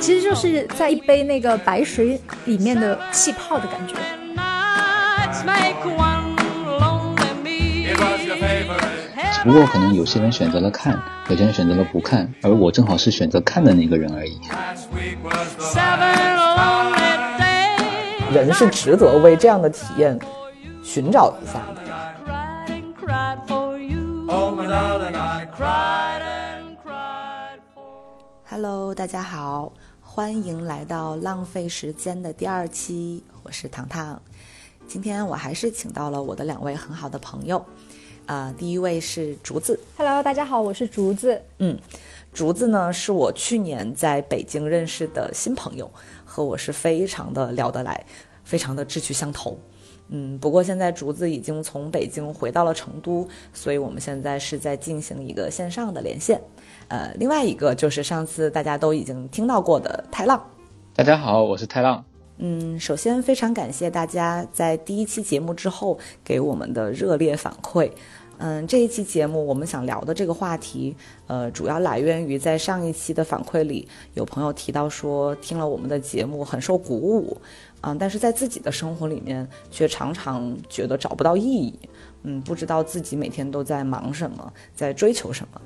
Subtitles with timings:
[0.00, 3.94] 其实就是在一杯那个白水里面的气泡的感觉。
[9.32, 14.38] 只不过可能有些人选择了看，有些人选择了不看，而我正好是选择看的那个人而已。
[18.32, 20.18] 人是值得为这样的体验
[20.82, 21.60] 寻找一下
[28.92, 34.20] Hello，大家好，欢迎来到浪费时间的第二期，我是糖糖。
[34.86, 37.64] 今天我还是请到了我的两位很好的朋友，
[38.26, 39.80] 啊，第一位是竹子。
[39.96, 41.40] Hello，大家好，我是竹子。
[41.56, 41.78] 嗯，
[42.34, 45.90] 竹子呢是我去年在北京认识的新朋友，
[46.26, 48.04] 和我是非常的聊得来，
[48.44, 49.58] 非常的志趣相投。
[50.08, 56.38] 嗯，不过现在竹子已经从北京回到了成都，所以我们现在是在进行一个线上的连线。
[56.92, 60.38] 呃，另外一个就是上次大家都已经听到过的太浪。
[60.94, 62.04] 大家好，我是太浪。
[62.36, 67.90] 嗯，首先非常感谢大家在第一期节目之后给我们的热烈反馈。
[68.36, 70.94] 嗯，这一期节目我们想聊的这个话题，
[71.28, 77.34] 呃，主要来源于在上一期的反馈里，有朋友提到说听了我们的节目很受鼓舞，
[77.80, 81.72] 嗯，但是在自己的生活里面却常常觉得找不到意义，
[82.24, 85.58] 嗯，不知道自己每天都在忙什么，在追求什么。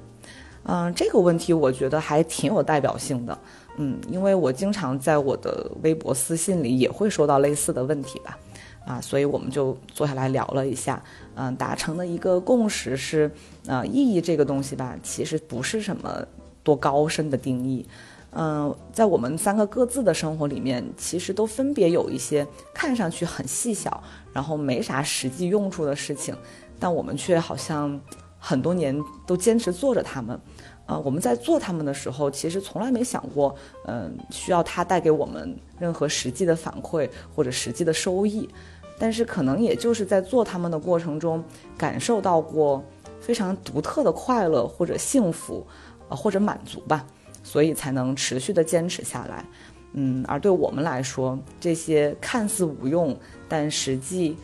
[0.68, 3.38] 嗯，这个问题我觉得还挺有代表性的。
[3.78, 8.38] 嗯，因为我经常在我的微博私信里也会收到类似的问题吧，
[8.86, 11.02] 啊，所以我们就坐下来聊了一下，
[11.34, 13.30] 嗯，达成的一个共识是，
[13.66, 16.26] 呃，意义这个东西吧，其实不是什么
[16.62, 17.86] 多高深的定义，
[18.32, 26.34] 嗯，在我们三个各自的生活里面，其实都分别有一些看上去很细小，然后没啥实际用处的事情，
[26.80, 28.00] 但我们却好像
[28.38, 30.38] 很多年都坚持做着它们。
[30.86, 33.54] 呃，我们在做他们的时候，其实从来没想过，
[33.86, 38.48] 嗯、需要它带给我们任何实际的反馈或者实际的收益。
[38.98, 41.42] 但是可能也就是在做他们的过程中，
[41.76, 42.82] 感受到过
[43.20, 45.66] 非常独特的快乐或者幸福，
[46.08, 47.04] 呃或者满足吧，
[47.42, 49.44] 所以才能持续的坚持下来。
[49.92, 53.14] 嗯，而对我们来说，这些看似无用，
[53.48, 54.36] 但实际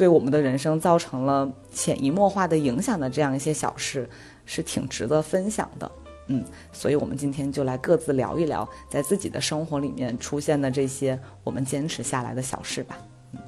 [0.00, 4.08] 对我们的人生造成了潜移默化的影响的这样一些小事，
[4.46, 5.92] 是挺值得分享的。
[6.28, 12.96] 嗯，所以我们今天就来各自聊一聊，在自己的生活里面出现的这些我们坚持下来的小事吧。
[13.34, 13.40] 嗯，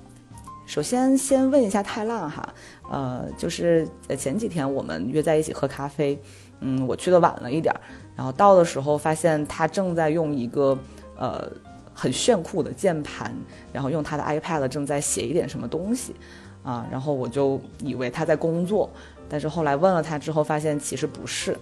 [0.67, 2.55] 首先先问一下太浪哈，
[2.91, 6.21] 呃，就是呃前几天我们约在一起喝咖啡，
[6.61, 7.81] 嗯，我去的晚了一点儿，
[8.15, 10.79] 然后到的时候发现他正在用一个
[11.17, 11.51] 呃
[11.95, 13.35] 很炫酷的键盘，
[13.73, 16.17] 然后用他的 iPad 正在写一点什么东西，
[16.63, 18.91] 啊，然后我就以为他在工作，
[19.29, 21.57] 但是后来问了他之后，发现其实不是。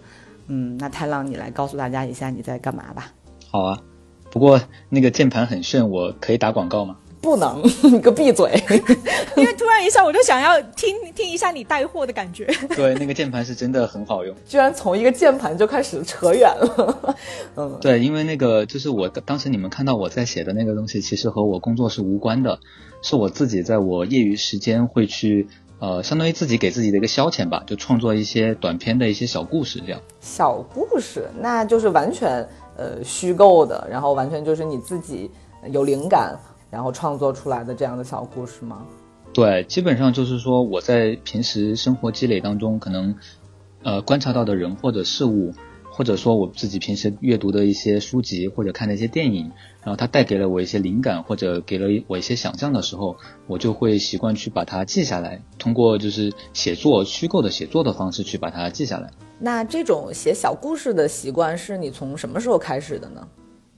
[0.48, 3.12] 嗯，那太浪，你来告诉大家一下你在干嘛吧。
[3.50, 3.78] 好啊，
[4.30, 6.96] 不过那个键盘很炫，我可以打广告吗？
[7.22, 8.50] 不能， 你个闭嘴！
[9.36, 12.46] 因为突然一下，我就想要听听一下你带货的感觉。
[12.74, 14.34] 对，那个键盘是真的很好用。
[14.46, 17.16] 居然从一个键盘就开始扯远了。
[17.56, 22.58] 嗯，对，因为那个就是我当时你们看到我在写的那个东西，其实和我工作是无关的，
[23.02, 25.48] 是我自己在我业余时间会去。
[25.82, 29.98] 呃，相当于自己给自己的一个消遣吧，就创作一些短篇的一些小故事，这样。
[30.20, 32.46] 小故事，那就是完全
[32.76, 35.30] 呃虚构的，然后完全就是你自己
[35.70, 36.38] 有灵感，
[36.70, 38.84] 然后创作出来的这样的小故事吗？
[39.32, 43.16] 对，基本上就是说我在平时生活积累当中，可能
[43.82, 45.54] 呃观察到的人或者事物，
[46.00, 49.52] 或者说我自己平时阅读的一些书籍或者看的一些电影，
[49.82, 59.10] 然后它带给了我一些灵感或者给了我一些想象的时候，我就会习惯去把它记下来，通过就是写作虚构的写作的方式去把它记下来。
[59.38, 63.28] 那这种写小故事的习惯是你从什么时候开始的呢？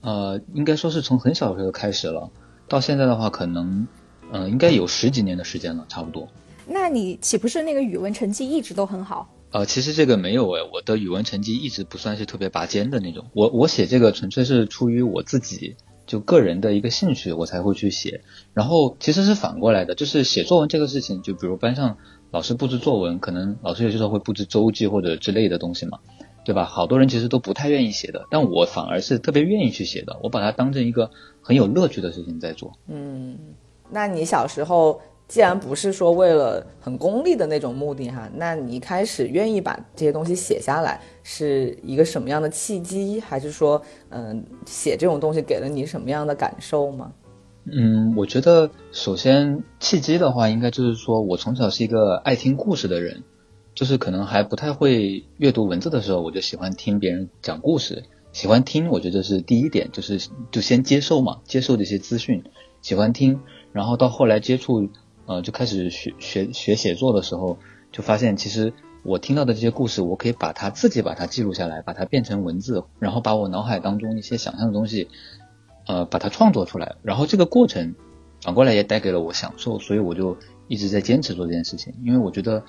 [0.02, 2.30] 呃，应该说是从很小的时候开始了，
[2.68, 3.84] 到现在的话，可能
[4.30, 6.28] 嗯、呃、应该有十几年的时间了，差不多。
[6.68, 9.28] 那你岂不是那个语文成绩一直都很好？
[9.52, 13.26] 呃，其实这个没有诶，我的语文成绩一直不算是特别拔尖的那种。
[13.34, 15.76] 我我写这个纯粹是出于我自己
[16.06, 18.22] 就个人的一个兴趣，我才会去写。
[18.54, 21.98] 然后其实是反过来的，就是写作文这个事情，就比如班上
[22.30, 25.98] 老师布置作文，可能老师有些时候会布置周记或者之类的东西嘛，
[26.46, 26.64] 对吧？
[26.64, 31.10] 好多人其实都不太愿意写的，但我反而是特别愿意去写的，我把它当成一个
[31.42, 32.72] 很有乐趣的事情在做。
[32.88, 33.38] 嗯，
[33.90, 34.98] 那你小时候？
[35.28, 43.18] 既然不是说为了很功利的那种目的哈，那你一开始愿意把这些东西写下来，是一个什么样的契机？
[43.18, 43.80] 还是说，
[44.10, 47.12] 嗯，写这种东西给了你什么样的感受吗？
[47.64, 53.22] 嗯，我觉得首先契机的话，应该就是说我从小是一个爱听故事的人，
[53.74, 58.02] 就是可能还不太会阅读文字的时候，我就喜欢听别人讲故事。
[58.32, 62.42] 喜欢听，我觉得是第一点，就是就先接受嘛，接受这些资讯，
[62.82, 63.40] 喜欢听。
[63.72, 64.88] 然后到后来接触，
[65.26, 67.58] 呃，就开始学学学写作的时候，
[67.90, 68.72] 就发现其实
[69.02, 75.08] 我听到的这些故事，我可以把它自己把它记录下来，把它变成文字，然后把我脑海当中一些想象的东西，
[75.86, 76.96] 呃，把它创作出来。
[77.02, 77.94] 然后这个过程
[78.40, 80.36] 反过来也带给了我享受，所以我就
[80.68, 82.62] 一直在坚持做这件事情，因为我觉得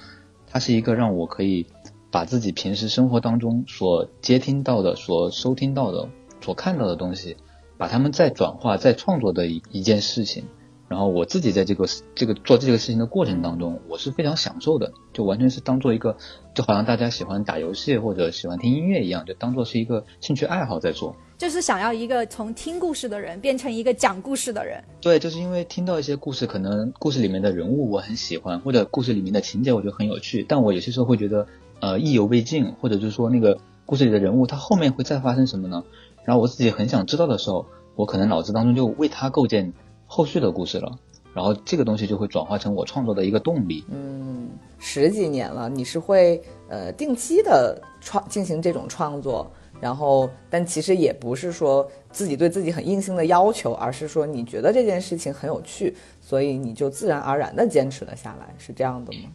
[0.47, 1.65] 它是一个让我可以。
[2.13, 6.07] 把自己平时生活当中所接听到的、所收听到的、
[6.41, 7.37] 所看到的东西，
[7.75, 10.45] 把它们再转化、再创作的一一件事情。
[10.93, 16.15] 然后我自己在这个这个做这个事情的过程当中，我是非常享受的，就完全是当做一个，
[16.53, 21.15] 就好像大家喜欢打游戏或者喜欢听音乐一样，就当做是一个兴趣爱好在做。
[21.35, 24.83] 就是想要一个从听故事的人变成一个讲故事的人。
[25.01, 31.47] 对，就是因为听到一些故事，可能故事里面的人物我很喜欢，或者故事里面的情节我觉得很有趣，但我有些时候会觉得。
[31.79, 35.83] 呃，意犹未尽，或者就是说那个故事里的人物，他后面会再发生什么呢？
[36.23, 37.65] 然后我自己很想知道的时候，
[37.97, 39.73] 我可能脑子当中就为他构建
[40.15, 40.95] 后续的故事了，
[41.33, 43.83] 然后这个东西就会转化成我创作的一个动力。
[43.89, 46.39] 嗯，十几年了，你是会
[46.69, 49.51] 呃定期的创进行这种创作，
[49.81, 59.31] 然后但其实也不是说自己对自己很硬性的要求，而是说你觉得这件事情很有趣，所以你就自然而然的坚持了下来，是这样的吗？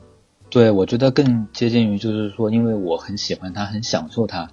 [0.48, 4.48] 对，我觉得更接近于就是说，因为我很喜欢它，很享受它，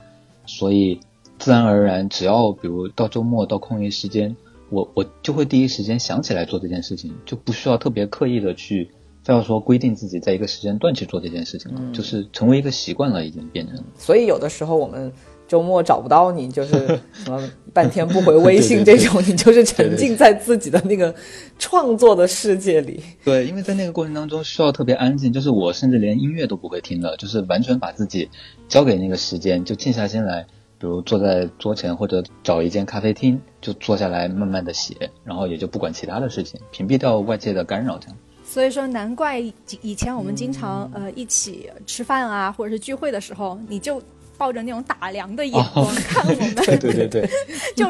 [0.47, 0.99] 所以
[1.37, 4.35] 自然而然，只要比如到周末到空余时间，
[4.69, 8.91] 我我就会第一时间想起来做这件事情，就不需要特别刻意的去，
[9.23, 13.83] 非要说规定自己在一个时间段去做这件事情了，就是成为一个习惯了，已经变成。
[13.97, 15.11] 所以有的时候我们。
[15.47, 16.71] 周末找不到你，就是
[17.13, 17.39] 什么
[17.71, 21.13] 半天不回微信这种，你就是沉浸在自己的那个
[21.59, 22.99] 创作的世界里。
[23.23, 28.27] 对，因为在那个过程当中需要特别安静，就是我甚至连音乐都不会听的，就是完全把自己
[28.67, 30.47] 交给那个时间，就静下心来，
[30.85, 38.15] 比如坐在桌前或者找一间咖啡厅，就坐下来慢慢的写，然后也就不管其他的事情，屏蔽掉外界的干扰，这样。
[38.43, 39.39] 所以说，难怪
[39.81, 43.99] 以前我们经常呃一起吃饭啊，或者是聚会的时候，你就。
[44.37, 47.29] 抱着那种打量的眼光 看我们，对对对对，
[47.75, 47.85] 就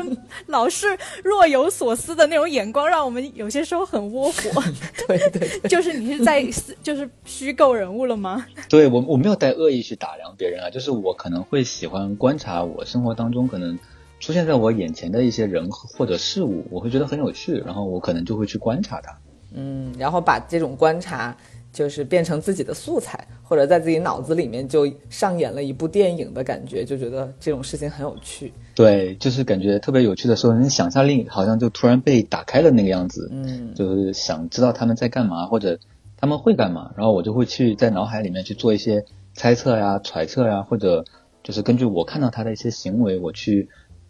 [0.48, 4.64] 老是若有所思的那种眼光，让我们有些时候很窝火。
[5.08, 6.46] 对 对，就是你是在
[6.84, 8.46] 就是虚构人物了吗？
[8.70, 13.78] 对我我没有带恶意去打量别人啊，就是我可能会喜欢观察我生活当中可能
[14.20, 19.18] 出现在我眼前的一些人或者事物，我会觉得很有趣，然后我可能就会去观察它。
[19.54, 21.36] 嗯，然后把这种观察。
[21.76, 28.54] 就是变成自己的素材，或者在自己脑子里面就上演了一部电影的感觉，就觉得这种事情很有趣。
[28.74, 33.30] 对，就是感觉特别有趣的时候，你想象力好像就突然被打开了那个样子。
[33.34, 35.78] 嗯，就是想知道他们在干嘛，或者
[36.16, 41.04] 他们会干嘛，然后我就会去在脑海里面去做一些猜测呀、揣测呀，或者
[41.44, 43.68] 就是根据我看到他的一些行为，我去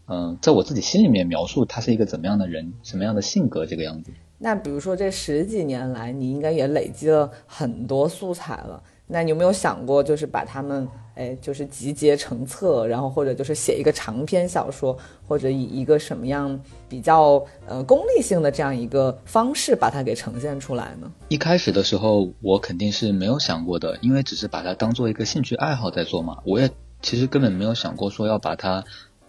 [0.07, 4.11] 嗯，在我自己心里面描述他是一个怎么样的人，什么样的性格这个样子。
[4.37, 8.81] 那比如说这十几年来，你应该也累积了很多素材了。
[9.07, 14.97] 那你有没有想过，就是把它们，哎，就是集结成册，然后或者就是写一个长篇小说，
[15.27, 16.59] 或者以一个什么样
[16.89, 21.11] 比较呃功利性的这样一个方式把它给呈现出来呢？
[21.29, 26.39] 一开始的时候，我肯定是没有想过的，因为只是把它当做一个兴趣爱好在做嘛。
[26.43, 26.69] 我也
[27.01, 28.83] 其实根本没有想过说要把它。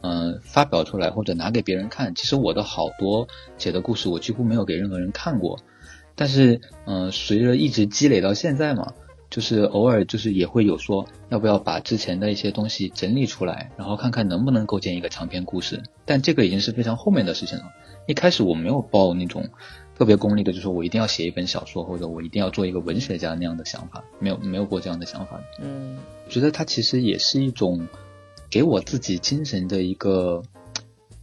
[0.07, 2.15] 嗯，发表出来或者拿给别人看。
[2.15, 3.27] 其实我的好多
[3.59, 5.59] 写的故事，我几乎没有给任何人看过。
[6.15, 8.93] 但是，嗯，随着一直积累到现在嘛，
[9.31, 15.83] 就是偶尔就是也会有说，要不要把之前的一些东西整理出来，然后看看能不能构建一个长篇故事。
[16.05, 17.65] 但这个已经是非常后面的事情了。
[18.07, 19.49] 一开始我没有抱那种
[19.99, 25.41] 特别功利的，就是我一定要写一本小说，或者我一定要做一个文学家那样的想法，没有没有过这样的想法。
[25.61, 27.89] 嗯，我觉得它其实也是一种。
[28.51, 30.43] 给我自己精神的一个，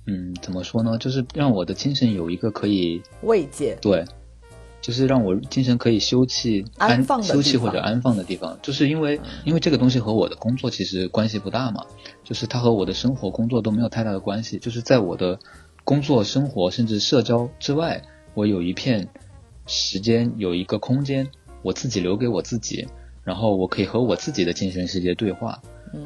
[0.05, 0.97] 嗯，怎么说呢？
[0.97, 4.05] 就是让我的精神有一个可以慰藉，对，
[4.81, 8.57] 就是让我精神可以休憩、安放、休憩或者安放的地方。
[8.61, 11.85] 就是因为，因为这个东西和我的工作其实关系不大嘛，
[12.23, 14.57] 就是它和我的生活、工作都没有太大的关系。
[14.59, 15.39] 就是在我的
[15.85, 18.01] 工作、生活甚至社交之外，
[18.33, 19.07] 我有一片
[19.65, 21.29] 时间，有一个空间，
[21.61, 22.85] 我自己留给我自己，
[23.23, 25.61] 然后我可以和我自己的精神世界对话。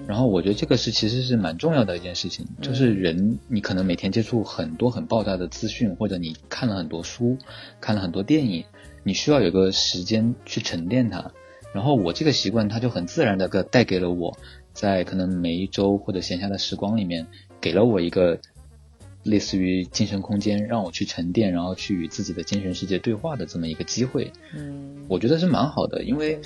[0.05, 7.37] 然后我觉得这个是其实是蛮重要的一件事情，就是人你可能每天接触很多很爆炸的资讯，或者你看了很多书，
[7.79, 8.65] 看了很多电影，
[9.03, 11.31] 你需要有个时间去沉淀它。
[11.73, 14.37] 然后我这个习惯，它就很自然的个带给了我，
[14.73, 17.27] 在可能每一周或者闲暇的时光里面，
[17.61, 18.39] 给了我一个
[19.23, 24.31] 类似于精神空间，让我去沉淀，然后去与自己的精神世界对话的这么一个机会。
[24.53, 26.39] 嗯，我觉得是蛮好的，因为。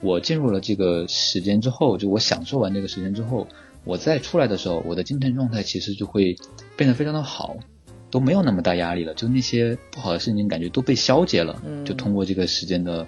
[0.00, 3.46] 我进入了这个时间之后，就我享受完这个时间之后，
[3.84, 6.36] 我再出来的时候，我的精神状态其实就会
[6.76, 7.56] 变得非常的好，
[8.10, 13.06] 都没有那么大压力了，就那些不好的事情感觉都被消解了，就通过这个时间的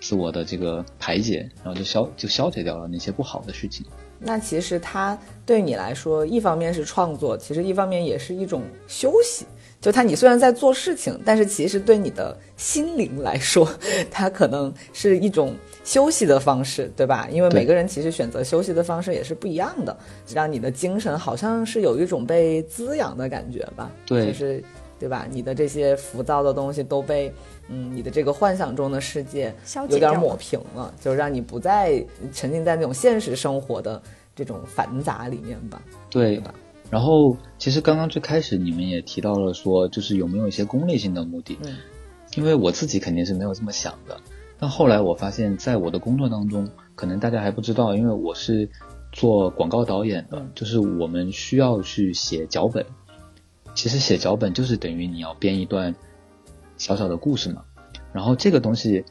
[0.00, 3.86] 自我的这个排解，然后就消就消解掉了那些不好的事情。
[4.18, 9.44] 那其实它对你来说，一方面是创作，其实一方面也是一种休息。
[9.84, 13.68] 就它，你虽然在做事情，但是其实对你的心灵来说，
[14.10, 17.28] 它可能是一种休息的方式，对吧？
[17.30, 19.94] 因为每个人其实选择休息的方式也是不一样的，
[20.32, 23.90] 让你的精神好像是有一种被滋养的感觉吧？
[24.06, 24.64] 对，就是
[24.98, 25.26] 对吧？
[25.30, 27.30] 你的这些浮躁的东西都被，
[27.68, 29.54] 嗯，你的这个幻想中的世界
[29.90, 34.00] 有点抹平了，就让你不再沉浸在那种现实生活的
[34.34, 35.82] 这种繁杂里面吧？
[36.08, 36.54] 对吧？
[36.90, 41.58] 然后，其实刚刚最开始你们也提到了说，就是有没有一些功利性的目的？
[41.64, 41.76] 嗯，
[42.36, 44.20] 因为我自己肯定是没有这么想的。
[44.58, 48.68] 但后来我发现，在我的工作当中，可能大家还不知道，因为我是
[49.10, 52.84] 做广告导演的，就是我们需要去写脚本。
[53.74, 55.92] 其实写脚本就是等于你要编一段
[56.76, 57.64] 小小的故事嘛。
[58.12, 59.04] 然后这个东西，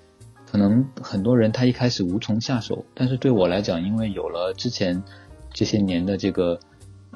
[0.49, 5.03] 可能很多人他一开始无从下手，但是对我来讲，因为有了之前
[5.51, 6.57] 这些年的这个。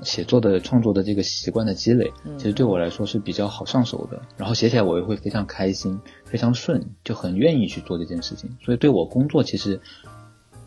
[0.04, 4.22] 写作的创作的这个习惯的积累，其实对我来说是比较好上手的。
[4.38, 8.50] 然后写起来我也会非常开心，非常顺，就很愿意去做这件事情。
[8.63, 9.80] 所以对我工作其实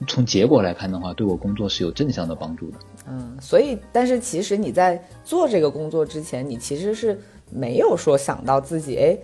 [0.08, 2.78] 从结果来看的话，对我工作是有正向的帮助的。
[3.08, 7.18] 嗯，所以但是其实你在做这个工作之前，你其实是
[7.50, 9.18] 没有说想到自己哎，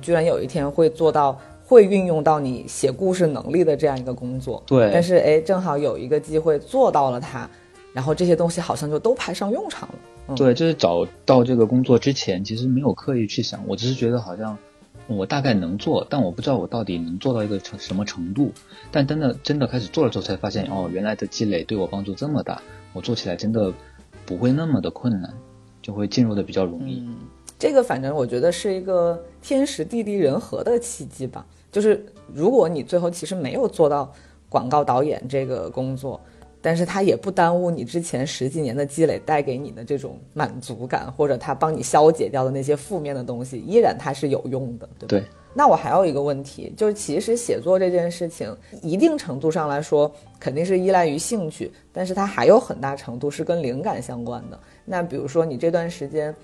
[0.00, 4.62] 居然有一天会做到会运用到你写故事能力的这样一个工作。
[4.66, 7.48] 对，但是哎，正好有一个机会做到了它。
[7.92, 10.34] 然后这些东西好像就都派上用场了。
[10.36, 14.56] 对，就是找到这个工作之前，其实没有刻意去想，我只是觉得好像
[15.08, 18.52] 我大概能做，但我不知道我到底能做到一个成什么程度。
[18.90, 23.72] 但真的真的开始做了之后，才发现哦，原来的积累对我帮助这么大，我做起来真的
[24.24, 25.34] 不会那么的困难，
[25.82, 27.04] 就会进入的比较容易。
[27.58, 31.44] 这个反正我觉得是一个天时地利人和的契机吧。
[31.70, 34.10] 就是如果你最后其实没有做到
[34.48, 36.18] 广告导演这个工作。
[36.62, 45.08] 但是它也不耽误你之前十几年的积累带给你的这种满足感，或者它帮你消解掉的那些负面的东西，依然它是有用的，对吧？
[45.08, 45.24] 对。
[45.52, 54.58] 那我还有一个问题，就是其实写作这件事情，一定程度上来说肯定是依赖于兴趣，但是它还有很大程度是跟灵感相关的。
[54.84, 56.34] 那比如说你这段时间，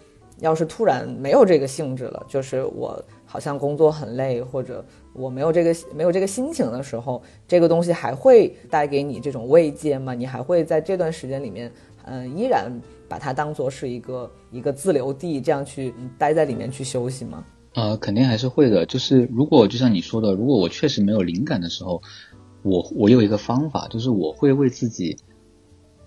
[0.40, 4.84] 要是突然没有这个兴致了，就是我好像工作很累，或者。
[5.18, 10.14] 我没有这个没有这个心情的时候，这个东西还会带给你这种慰藉吗？
[10.14, 11.70] 你还会在这段时间里面，
[12.04, 12.70] 嗯，依然
[13.08, 17.44] 把它当做是一个一个自留地，这样去待在里面去休息吗？
[17.74, 18.86] 呃，肯定还是会的。
[18.86, 22.00] 就是如果就像你说的，如果我确实没有灵感的时候，
[22.62, 25.16] 我我有一个方法，就是我会为自己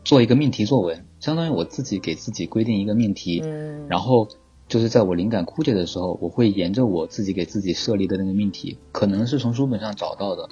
[0.03, 4.27] 做一个命题作文，相当于我自己给自己规定一个命题，嗯，然后。
[4.71, 10.47] 就是在我灵感枯竭的时候，我会沿着我自己给自己设立的那个命题，可能是从书本上找到的，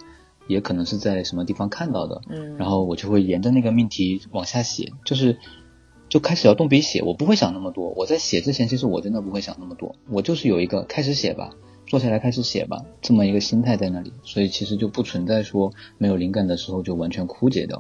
[0.46, 5.38] 也可能是在什么地方看到的，嗯，然后我就会沿着那个命题往下写，就是
[6.10, 7.94] 就开始要动笔写，我不会想那么多。
[7.96, 11.52] 我在写之前，其实我真的不会想那么多，我就是有一个开始写吧，
[11.88, 17.80] 坐下来开始写吧这么一个心态在那里，所以其实就不存在说没有灵感的时候就完全枯竭掉。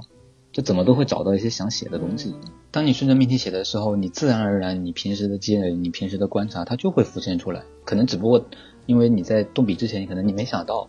[0.59, 2.35] 就怎么都会找到一些想写的东西。
[2.69, 7.61] 当你顺着命题写的时候，你自然而然，你平时的积累，你平时的观察，它就会浮现出来。
[7.85, 8.45] 可能只不过
[8.85, 10.85] 因为你在动笔之前，可能你没想到。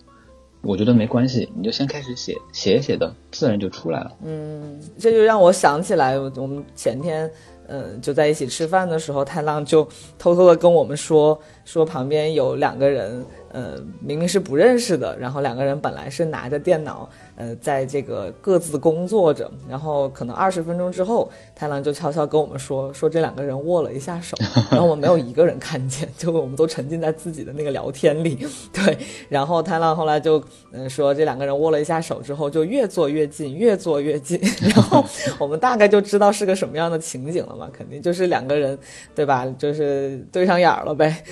[0.62, 4.12] 我觉得没关系，你就先开始写，写写的，自然就出来了。
[4.22, 7.30] 嗯，这就让我想起来，我们前天，
[7.66, 17.08] 嗯，就在一起吃饭的时候，太浪就偷偷的跟我们说，说旁边有两个人，呃，明明是不认识的，然后两个人本来是拿着电脑。
[17.40, 24.36] 呃，在这个各自工作着，然后可能二十分钟之后，太郎就悄悄跟我们说，说这两个人握了一下手，
[24.70, 28.98] 然后我们没有一个人看见，就我们都沉浸在自己的那个聊天里， 对。
[29.30, 34.38] 然后太郎后来就嗯说，这两个人握了一下手之后，就越坐越近，越坐越近，
[34.74, 35.02] 然后
[35.38, 38.78] 我们大概就知道是个什么样的情景了嘛，肯定就是两个人，
[39.14, 39.46] 对吧？
[39.56, 41.24] 就是对上眼了呗。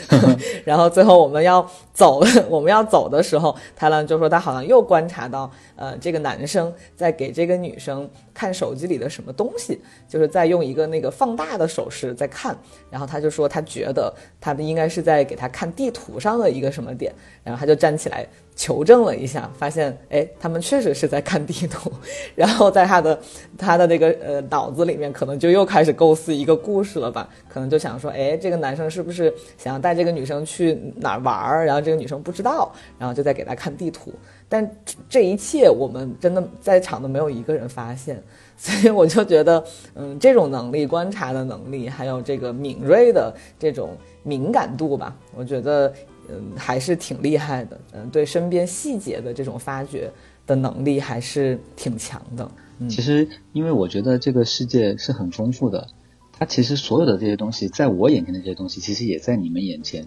[0.65, 5.51] 然后最后我们要走，我们要走的时候，太郎就说他好像又观察到。
[5.81, 12.57] 呃，这个男生在给这个女生看手机里的什么东西，就是在用一个那个放大的手势在看，
[12.91, 17.13] 然后他就说他觉得他的应该是在给他看地图上的一个什么点，
[17.43, 18.27] 然后他就站起来。
[18.59, 21.91] 求证了一下，发现哎，他们确实是在看地图，
[22.35, 23.19] 然后在他的
[23.57, 27.29] 他的那个呃脑子里面，可能就又开始构思一个故事了吧？
[27.49, 31.65] 可能就想说，哎，这个男生是不是想要带这个女生去哪儿玩儿？
[31.65, 34.13] 然后这个女生不知道，然后就在给他看地图。
[34.49, 34.69] 但
[35.09, 38.21] 这一切我们真的在场的没有一个人发现，
[38.59, 39.63] 所以我就觉得，
[39.95, 45.93] 嗯，这种能力、观察的能力，还有这个敏锐的这种敏感度吧，我觉得，
[46.29, 47.81] 嗯，还是挺厉害的。
[47.93, 50.11] 嗯，对身边细节的这种发掘
[50.47, 52.51] 的能力还是挺强的。
[52.89, 55.89] 其实，因为我觉得这个世界是很丰富的，
[56.33, 60.07] 它其实所有的这些东西，在我眼前的这些东西，其实也在你们眼前。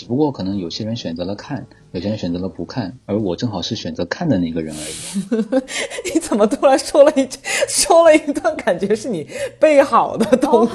[0.00, 5.60] 只不过可能有些人选择了看，有些人选择了不看，而我正好是选择看的那个人而已。
[6.14, 7.28] 你怎么突然说了一
[7.68, 9.28] 说了一段，感觉是你
[9.58, 10.72] 背好的东西？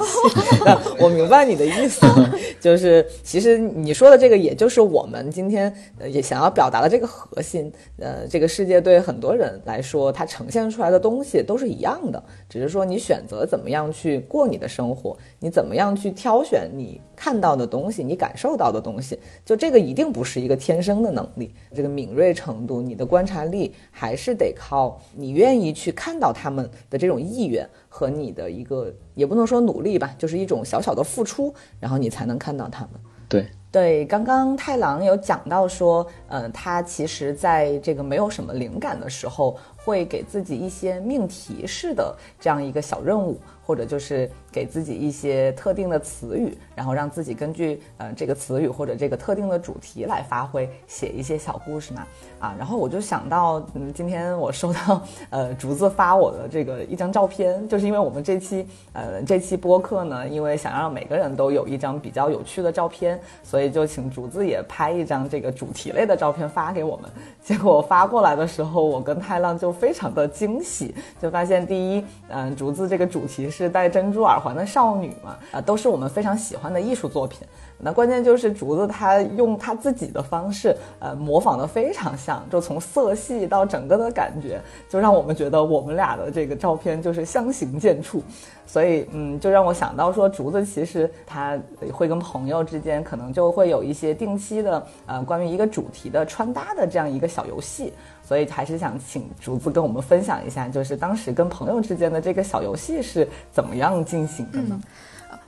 [1.01, 2.05] 我明白你的意思，
[2.61, 5.75] 就是其实你说的这个，也就是我们今天
[6.07, 7.73] 也想要表达的这个核心。
[7.97, 19.14] 呃，这个世界对很多人来说，它呈现出来的东西都是一样的，只是说你选择怎么样去过你的生活，你怎么样去挑选你看到的东西，你感受到的东西。
[19.43, 32.91] 就这个一定不是一个天生的能力，这个敏锐程度，你的观察力还是得靠你愿意去看到他们的这种意愿和你的一个，也不能说努力吧，就是一种小小的付出，然后你才能看到他们。
[33.27, 43.39] 对对，刚刚太郎有讲到说，呃，他其实在这个没有什么灵感的时候，会给自己一些命题式的这样一个小任务。
[43.67, 52.05] 或者就是给自己一些特定的词语，然后让自己根据呃这个词语或者这个特定的主题来发挥，写一些小故事嘛。
[52.37, 55.01] 啊，然后我就想到，嗯，今天我收到
[55.31, 67.09] 呃竹子发我的这个一张照片，就是因为我们这期呃这期播客呢，因为想让每个人都有一张比较有趣的照片，所以就请竹子也拍一张这个主题类的照片发给我们。
[67.43, 77.45] 结果发过来的时候，我跟太浪就非常的惊喜，就发现第一，嗯，竹子这个主题是戴珍珠耳环的少女嘛，啊，都是我们非常喜欢的艺术作品。
[77.77, 88.21] 那关键就是竹子他用他自己的方式，呃，模仿的非常像，就从色系到整个的感觉，就让我们觉得我们俩的这个照片就是相形见绌。
[88.65, 91.59] 所以，嗯，就让我想到说，竹子其实他
[91.91, 97.93] 会跟朋友之间可能就会有一些定期的，呃，关于一个主题的穿搭的这样一个小游戏。
[98.27, 104.81] 所以还是想请竹子跟我们分享一下，就是当时跟朋友之间的这个小游戏是怎么样进行的呢？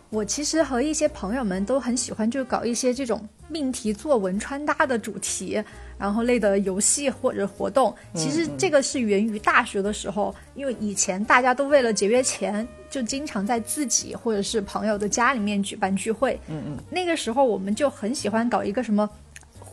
[0.09, 5.61] 我其实和一些朋友们都很喜欢，就搞一些这种命题作文穿搭的主题，
[5.97, 7.93] 然后类的游戏或者活动。
[8.13, 16.39] 其实这个是源于大学的时候，因为以前大家都为了节约钱，就经常在自己或者是朋友的家里面举办聚会。
[16.47, 19.09] 嗯嗯，那个时候我们就很喜欢搞一个什么。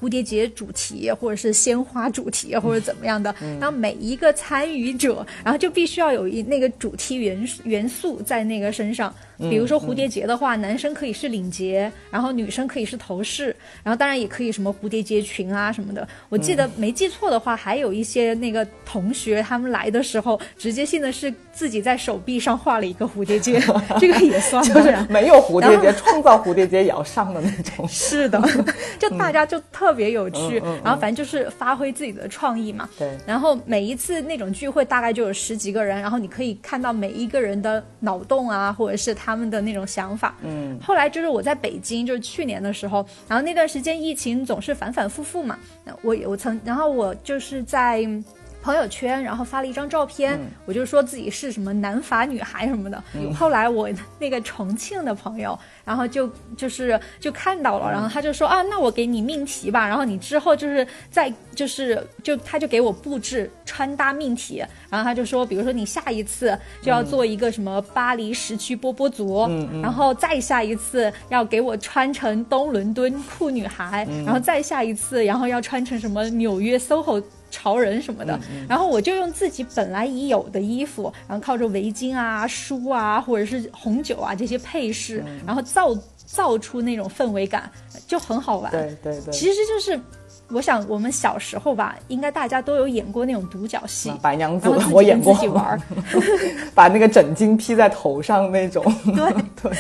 [0.05, 9.15] 蝴蝶结主题，或者是鲜花主题，或者怎么样的，然后每一个参与者，然后就必须要有一那个主题元元素在那个身上。
[9.39, 16.07] 比如说蝴蝶结的话，男生可以是领结，然后女生可以是头饰，然后当然也可以什么蝴蝶结裙啊什么的。
[16.29, 23.61] 我记得没记错的话，还有一些那个同学他们来的时候，直接性的是自己在手臂上画了一个蝴蝶结，
[23.99, 27.87] 这个也算就是没有蝴蝶结，创造蝴蝶结也要上的那种。
[27.91, 28.41] 是的，
[29.01, 32.89] 就大家就特别有趣，然后反正就是发挥自己的创意嘛。
[32.97, 33.11] 对。
[33.27, 39.24] 然后每一次那种聚会大概就有十几个人，然后你可以看到每一个人的脑洞啊，或者是他。
[39.25, 45.59] 他们的那种想法，嗯，后来就是我在北京，就是去年的时候，然后那段时间疫情总是反反复复嘛，
[46.03, 48.07] 我我曾，然后我就是在。
[48.65, 53.05] 朋友圈，然后发了一张照片，我就说自己是什么南法女孩什么的。
[53.35, 69.47] 后来我那个重庆的朋友，然后就就是就看到了，然后他就说啊，那我给你命题吧，然后你之后就是再就是就他就给我布置穿搭命题，然后他就说，比如说你下一次就要做一个什么巴黎时区波波族，
[69.83, 77.23] 然后再下一次要给我穿成东伦敦酷女孩，然后再下一次，然后要穿成什么纽约 SOHO。
[77.55, 78.39] 潮人什么的，
[78.69, 87.71] 然后我就用自己本来已有的衣服，然后靠着围巾啊、书啊，或者是红酒啊这些配饰，然后造造出那种氛围感，
[88.09, 88.73] 就很好玩。
[88.73, 90.01] 对对对，其实就是。
[90.51, 95.81] 我想我们小时候吧，应该大家都有演过那种独角戏，白娘子，我演过，自己玩，
[96.75, 98.85] 把那个枕巾披在头上那种。
[99.15, 99.35] 对。
[99.63, 99.73] 对，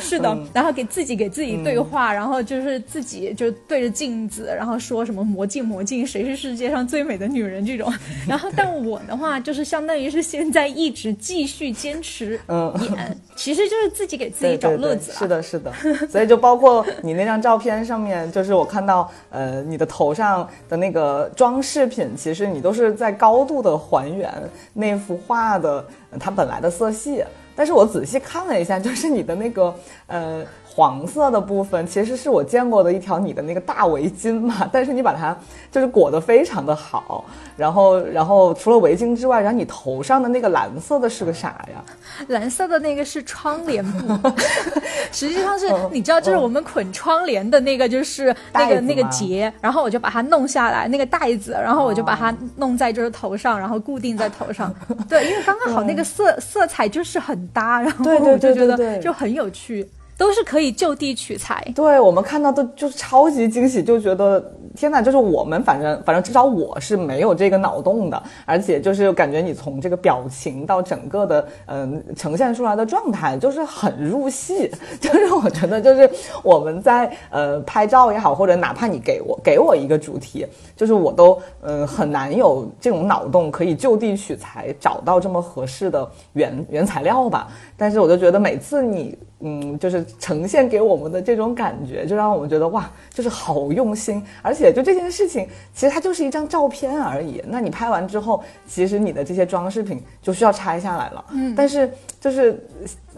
[0.00, 7.92] 是的，然后给自己给自己对话，然后就是自己就对着镜子，然后说什么魔镜魔镜，谁是世界上最美的女人这种。
[8.26, 15.12] 然后，但我的话就是相当于是现在一直继续坚持演，其实就是自己给自己找乐子。
[15.12, 15.70] 是的，是的，
[16.08, 24.32] 所以就包括你那张照片上面，就是我看到呃你头上的那个装饰品，其实你都是在高度的还原
[24.72, 25.84] 那幅画的
[26.18, 27.24] 它本来的色系。
[27.54, 29.74] 但是我仔细看了一下，就是你的那个
[30.06, 30.42] 呃
[30.74, 35.36] 黄色的部分其实是我见过的一条你的那个大围巾嘛，但是你把它
[35.70, 37.24] 就是裹得非常的好，
[37.56, 41.84] 然后然后除了围巾之外，然后你头上的那个蓝色的是个啥呀？
[42.28, 44.30] 蓝色的那个是窗帘布，
[45.12, 54.74] 实际上是你知道，就是我们捆窗帘的那个就是那个那个结，然后我就把它弄下来那个带子，然后我就把它弄在就是头上，然后固定在头上。
[55.06, 59.86] 对，因为刚刚好那个色色彩就是很搭，然后我就觉得就很有趣。
[60.22, 64.40] 都是可以就地取材，对我们看到的就是超级惊喜，就觉得
[64.76, 76.08] 天哪，就是我们反正反正至少我是没有这个脑洞的，而且就是感觉你从这个表情到整个的嗯呈现出来的状态，就是很入戏，就是我觉得就是
[76.44, 87.48] 我们在呃拍照也好，或者哪怕你给我给我一个主题，就是我都嗯很难有这种脑洞可以就地取材找到这么合适的原原材料吧，
[87.82, 89.18] 但是我就觉得每次你。
[89.44, 94.24] 嗯，就是呈现给我们的这种感觉，就让我们觉得哇，就是好用心。
[94.40, 97.42] 而且就这件事情，其实它就是一张照片而已。
[97.48, 101.24] 那你拍完之后，其实你的这些装饰品就需要拆下来了。
[101.32, 101.90] 嗯，但是
[102.20, 102.56] 就是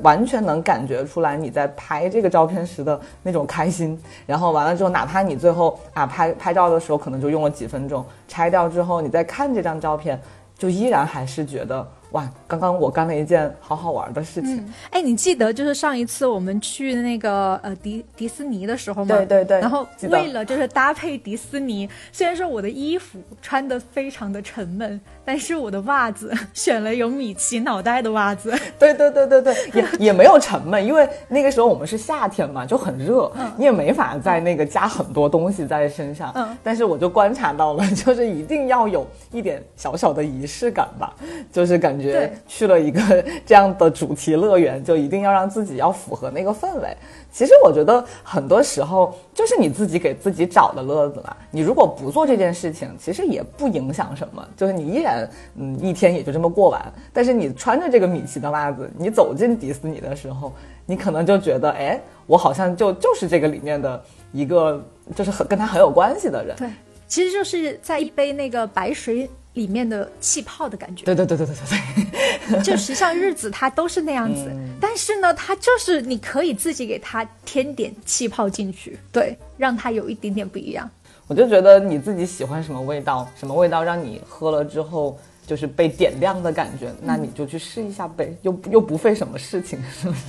[0.00, 4.00] 完全能感觉出来你在拍这个照片时的那种开心。
[4.24, 10.18] 然后完了之后，哪怕你最后啊拍拍照的时候可能就用了几分钟，拆掉之后，你再看这张照片，
[10.56, 11.86] 就依然还是觉得。
[12.14, 14.64] 哇，刚刚我干了一件好好玩的事情。
[14.90, 19.16] 哎，你记得就是上一次我们去那个呃迪迪士尼的时候吗？
[19.16, 19.60] 对对对。
[19.60, 28.56] 然后为了就是搭配迪士尼，虽然说我的衣服穿的非常的沉闷，但是我的袜子 选了有米奇脑袋的袜子。
[28.78, 36.30] 对对对对对，也也没有沉闷，因为那个时候我们是夏天嘛，就很热，你也没法在那个加很多东西在身上。
[36.36, 36.56] 嗯。
[36.62, 41.12] 但是我就观察到了， 就是一定要有一点小小的仪式感吧，
[41.50, 42.03] 就是感觉。
[42.04, 43.00] 觉去了一个
[43.46, 46.96] 这样的主题乐园，就一定要让自己要符合那个氛围。
[47.32, 51.36] 其实我觉得很多时候就是你自己给自己找的乐子嘛。
[51.50, 56.92] 你如果不做这件事情，其实也不影响什么，就是你依然嗯一天也就这么过完。
[57.12, 60.52] 但是你穿着这个米奇的袜子，你走进迪士尼的时候，
[60.86, 64.80] 你可能就觉得，哎，我好像就就是这个里面的一个，
[65.16, 66.54] 就是很跟他很有关系的人。
[66.56, 66.68] 对，
[67.08, 69.28] 其实就是在一杯那个白水。
[69.54, 80.88] 里面的气泡的感觉，对对对对对对对， 就实际上日子它都是那样子，但是呢，它就是你可以自己给它添点气泡进去，对，让它有一点点不一样。
[81.26, 90.20] 我就觉得你自己喜欢什么味道，什么味道让你喝了之后就是被点亮的感觉，那你就去试一下呗，又又不费什么事情，是不是？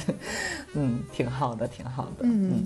[0.74, 2.66] 嗯，挺好的，挺好的，嗯。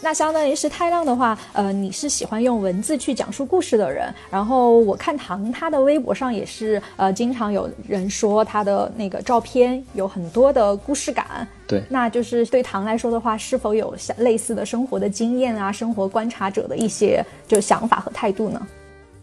[0.00, 4.12] 那相当于是太浪的话，呃，你是喜欢用文字去讲述故事的人。
[4.30, 11.46] 然后我看唐他的微博上也是，呃，经常有人说他的那个照片有很多的故事感。
[11.66, 18.66] 对，那就是对唐来说的话，是否有像类似的生活的经验啊，生活观察者的一些就想法和态度呢？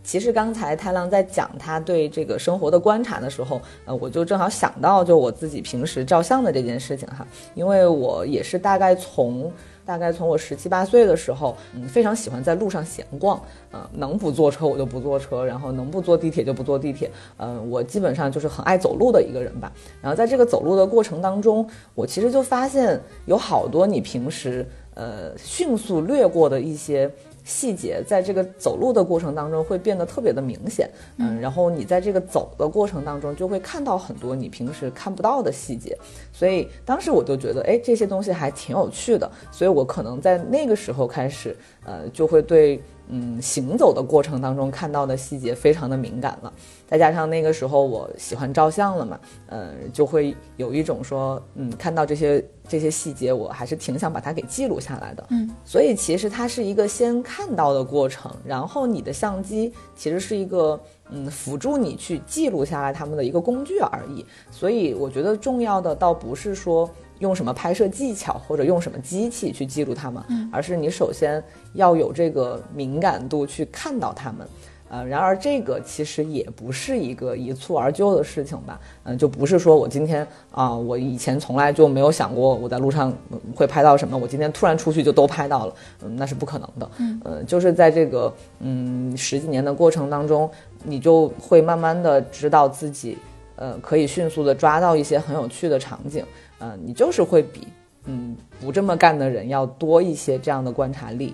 [0.04, 9.50] 其实刚才太郎在讲他对这个生活的观察的时候，呃，我就正好想到就我自己平时照相的这件事情哈，因为我也是大概从。
[9.86, 13.40] 大概从我十七八岁的时候，嗯，非常喜欢在路上闲逛，
[13.72, 19.72] 呃，能不坐车我就不坐车，然后能不坐地铁就不坐地铁，嗯，我基本上就是很爱走路的一个人吧。
[20.02, 27.12] 然后在这个走路的过程当中，我其实就发现有好多你平时呃迅速略过的一些。
[27.46, 35.98] 细节在这个走路的过程当中会变得特别的明显，嗯，然后你在这个走的过程当中就会看到很多你平时看不到的细节，
[36.34, 41.56] 所以当时我就觉得，哎，这些东西还挺有趣的，所以我可能在那个时候开始，
[41.86, 42.82] 呃，就会对。
[43.08, 46.52] 嗯，行走的过程当中看到的细节非常的敏感了，
[46.88, 55.26] 再加上那个时候我喜欢照相了嘛，呃，就会有一种说，嗯，看到这些这些细节，我还是挺想把它给记录下来的。
[55.32, 64.26] 嗯，所以其实它是一个先看到的过程，然后你的相机其实是一个嗯辅助你去记录下来他们的一个工具而已。
[64.52, 66.90] 所以我觉得重要的倒不是说。
[67.20, 70.22] 用什么拍摄技巧，或者用什么机器去记录它们，
[70.52, 71.42] 而是你首先
[71.74, 74.46] 要有这个敏感度去看到它们。
[74.88, 78.80] 呃，然而这个其实也不是一个一蹴而就的事情吧？
[79.04, 83.12] 嗯，就不是说我今天啊，我以前从来就没有想过我在路上
[83.56, 86.92] 会拍到什么，我今天突然出去就都拍到了，嗯，那是不可能的。
[87.00, 90.50] 嗯，呃，就是在这个嗯十几年的过程当中，
[90.84, 93.18] 你就会慢慢的知道自己，
[93.56, 96.24] 呃，可以迅速的抓到一些很有趣的场景。
[96.60, 97.68] 嗯，你就是会比
[98.06, 101.34] 嗯不这么干的人要多一些这样的观察力，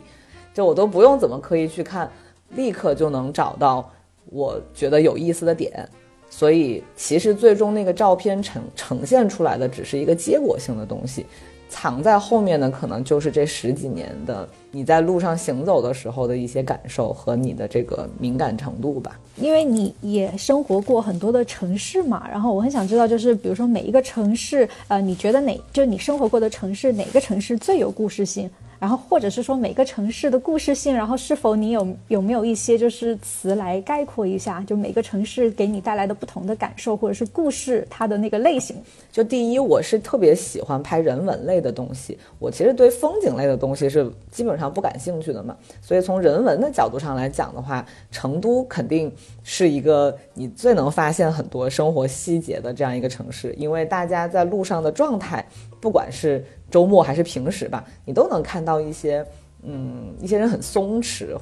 [0.54, 2.10] 就我都不用怎么刻意去看，
[2.56, 3.90] 立刻就能找到
[4.26, 5.88] 我觉得有意思的点。
[6.30, 11.26] 所以其实最终那个照片呈呈现出来的只是一个结果性的东西，
[11.68, 19.20] 藏在后面的可能就是这十几年的你在路上行走的时候的一些感受和你的这个敏感程度吧。
[19.36, 28.50] 因为你也生活过很多的城市嘛，然后我很想知道，就是比如说每一个城市，呃，你觉得哪就你生活过的城市哪个城市最有故事性？
[28.82, 38.76] 然后，或者是说每个城市的故事性，然后是否你有有没有一些就是词来概括一下，就每个城市给你带来的不同的感受，或者是故事它的那个类型。
[39.12, 45.56] 就第一，我是特别喜欢拍人文类的东西，我其实对风景类的东西是基本上不感兴趣的嘛。
[45.80, 49.14] 所以从人文的角度上来讲的话，成都肯定
[49.44, 55.46] 是一个你最能发现很多生活细节的这样一个城市，因为大家在路上的状态，
[55.82, 56.46] 不管是。
[56.72, 59.26] 周末还是平时吧，你都能看到一些，
[59.62, 61.38] 嗯，一些人很松弛、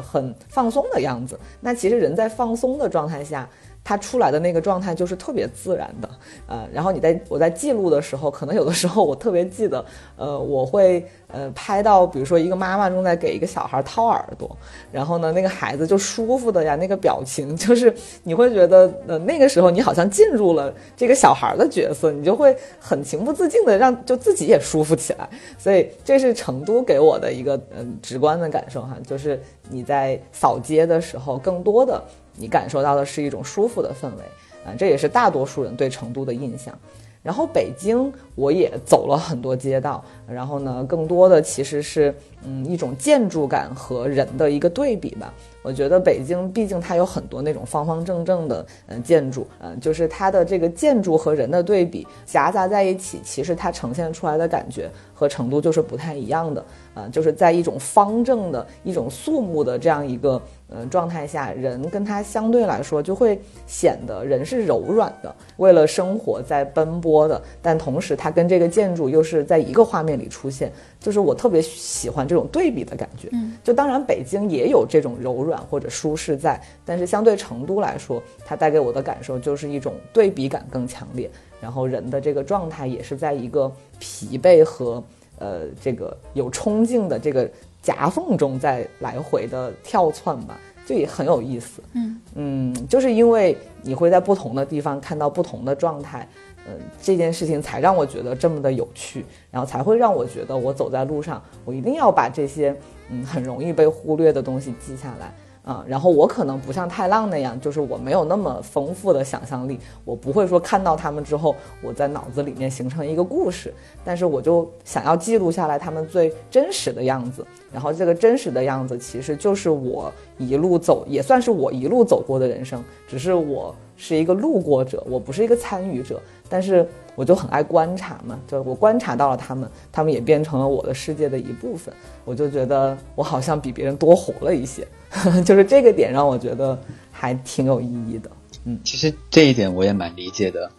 [0.00, 1.36] 很放松的样子。
[1.60, 3.50] 那其实人在放松的状态下。
[3.88, 6.10] 他出来的那个状态就是特别自然的，
[6.46, 9.82] 呃，然后你在我在记录的时候，可能有的时候我特别记得，
[10.14, 14.54] 呃，我会呃拍到，比如说一个妈妈正在给一个小孩掏耳朵，
[14.92, 17.90] 然后呢，那个孩子就舒服的呀，那个表情就是
[18.24, 25.26] 你会觉得，呃，那个时候你好像进入了这个小孩的角色，你就会很情不自禁的让就自己也舒服起来。
[25.56, 32.04] 所以这是成都给我的一个嗯直观的感受哈，就是你在扫街的时候，更多的。
[32.38, 34.22] 你感受到的是一种舒服的氛围，
[34.64, 36.72] 啊，这也是大多数人对成都的印象。
[37.20, 45.34] 然后北京，我也走了很多街道，然后呢，更多的其实是，嗯，一种建筑感和人的一个对比吧。
[45.60, 56.64] 我觉得北京毕竟它有很多那种方方正正的，嗯，建筑，嗯，就是它的这个建筑和人的对比夹杂在一起，其实它呈现出来的感觉和成都就是不太一样的，
[56.98, 60.40] 啊，就是在一种方正的一种肃穆的这样一个。
[60.70, 73.30] 呃，状态下人跟他相对来说就会显得人是柔软的，为了生活在奔波的，但同时他跟这个建筑又是在一个画面里出现，就是我特别喜欢这种对比的感觉。
[73.32, 81.30] 嗯，就当然北京也有这种柔软或者舒适在，但是相对成都来说，它带给我的感受就是一种对比感更强烈，
[81.62, 85.02] 然后人的这个状态也是在一个疲惫和
[85.38, 87.48] 呃这个有冲劲的这个。
[87.80, 91.80] 夹缝中在来回的跳窜吧，就也很有意思。
[91.94, 96.28] 嗯嗯，就是因为你会在不同的地方看到不同的状态，
[96.66, 102.76] 嗯，这件事情才让我觉得这么的有趣，然后才会让我觉得我走在路上，我一定要把这些
[103.10, 105.32] 嗯很容易被忽略的东西记下来。
[105.68, 126.88] 啊，然后我可能不像太浪那样，就是我没有那么丰富的想象力，我不会说看到他们之后，我在脑子里面形成一个故事，但是我就想要记录下来他们最真实的样子，然后这个真实的样子其实就是我一路走，也算是我一路走过的人生，只是我是一个路过者，我不是一个参与者，但是。
[127.18, 131.92] 我就很爱观察嘛，就我观察到了他们，他们也变成了我的世界的一部分。
[132.24, 134.86] 我就觉得我好像比别人多活了一些，
[135.44, 136.78] 就是这个点让我觉得
[137.10, 138.30] 还挺有意义的。
[138.66, 140.70] 嗯，其实这一点我也蛮理解的，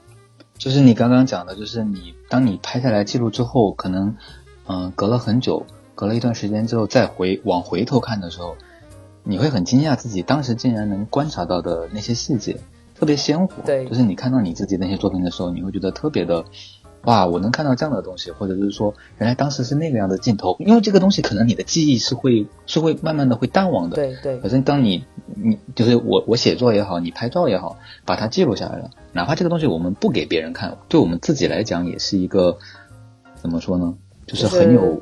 [0.57, 4.15] 就是你刚刚讲的，就是你当你拍下来记录之后，可能
[4.67, 8.55] 嗯隔了很久，隔了一段时间之后再回往回头看的时候，
[9.23, 12.57] 你会很惊讶自己当时竟然能观察到的那些细节。
[12.99, 16.43] 特别鲜活，对，就是你看到你自己那些作品的时候，你会觉得特别的，
[17.05, 24.37] 哇，我能看到这样的东西，或者是说，原来当时是那个样的镜头，因为这个东西可能你的记忆是会是会慢慢的会淡忘的，对对。
[24.39, 32.57] 可是当你你就是我我写作也好，你拍照也好，把它记录下来了，哪怕这个东西我们不给别人看，对我们自己来讲也是一个
[33.35, 33.95] 怎么说呢？
[34.27, 35.01] 就是很有，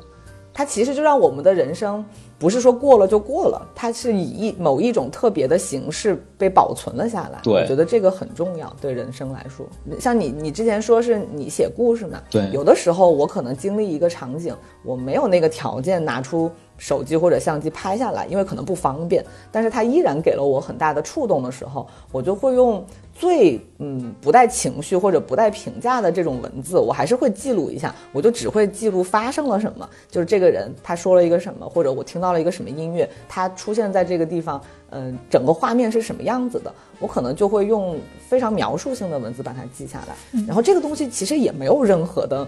[0.58, 2.04] 它其实就让我们的人生。
[2.36, 7.38] 不是说过了就过了，它是以一某一种特别的形式被保存了下来。
[7.44, 9.64] 对，我觉得这个很重要，对人生来说。
[10.00, 12.20] 像你，你之前说是你写故事嘛？
[12.28, 12.50] 对。
[12.52, 19.22] 有的时候我可能经历一个场景，我没有那个条件拿出手机或者相机拍下来，因为可能不方便。
[19.52, 22.82] 但是它依然给了我很大的触动的时候，我就会用。
[23.20, 27.92] 最嗯不带情绪或者不带评价的这种文字，我还是会记录一下。
[28.12, 40.44] 我就只会记录发生了什么，就是这个人他说了一个什么，或者我听到了一个什么音乐，他出现在这个地方，嗯，整个画面是什么样子的，我可能就会用非常描述性的文字把它记下来。
[40.46, 42.46] 然后这个东西其实也没有任何的。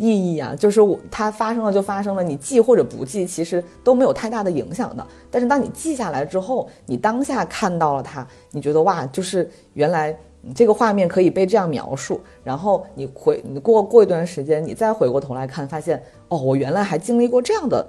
[0.00, 5.06] 意义啊，就是我它发生了就发生了，你记或者不记，其实都没有太大的影响的。
[5.30, 10.18] 但是当你记下来之后，你当下看到了它，你觉得哇，就是原来
[10.54, 12.18] 这个画面可以被这样描述。
[12.42, 17.86] 然后你回你过过一段时间，你再回过头来看，发现哦，我原来还经历过这样的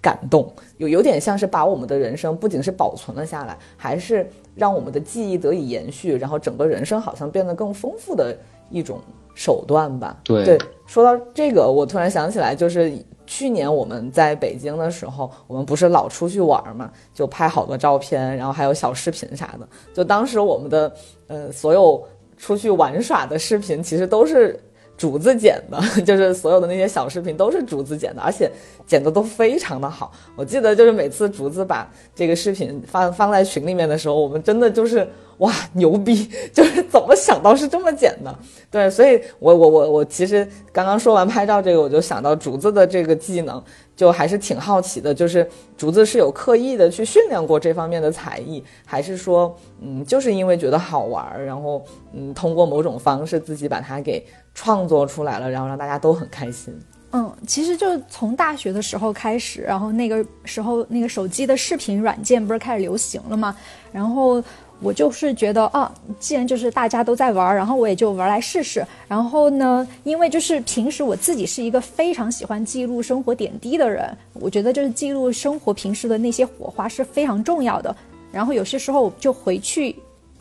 [0.00, 4.24] 感动，有有点像是把我们的人生不仅是保存了下来，还是
[4.54, 8.32] 让我们的记忆得以延续，然后整个人生好像变得更丰富的
[8.70, 9.00] 一种。
[9.34, 10.18] 手段吧。
[10.24, 12.92] 对对，说到这个，我突然想起来，就是
[13.26, 19.66] 去年我们在北京的时候，我们不是老出去玩嘛，就拍好多照片，然后还有小视频啥的。
[19.94, 20.92] 就当时我们的
[21.26, 22.02] 呃所有
[22.36, 24.58] 出去玩耍的视频，其实都是。
[25.02, 28.48] 竹子剪的， 就是所有的那些小视频都是竹子剪的，而且
[28.86, 30.12] 剪的都非常的好。
[30.36, 35.04] 我记得就是每次竹子把这个视频放放在群里面的时候，我们真的就是
[35.38, 38.32] 哇牛逼，就是怎么想到是这么剪的？
[38.70, 43.60] 对，所以我我我我其实刚刚说完拍照这个，我就想到竹子的这个技能。
[43.94, 51.84] 就还是挺好奇的，就是竹子是有刻意的去训练过这方面的才艺，还是说，嗯，就是因为觉得好玩，然后，
[52.14, 56.72] 嗯，通过某种方式自己把它给创作出来了，然后让大家都很开心。
[57.12, 63.56] 嗯，其实就从大学的时候开始，然后那个时候那个手机的视频软件不是开始流行了吗？
[63.92, 64.42] 然后。
[64.84, 68.84] 我就是觉得啊，既然就是大家都在玩，然后我也就玩来试试。
[69.06, 77.94] 然后呢，因为就是平时我自己是一个非常喜欢记录生活点滴的人，我觉得就是记录生活平时的那些火花是非常重要的。
[78.32, 79.94] 然后有些时候我就回去，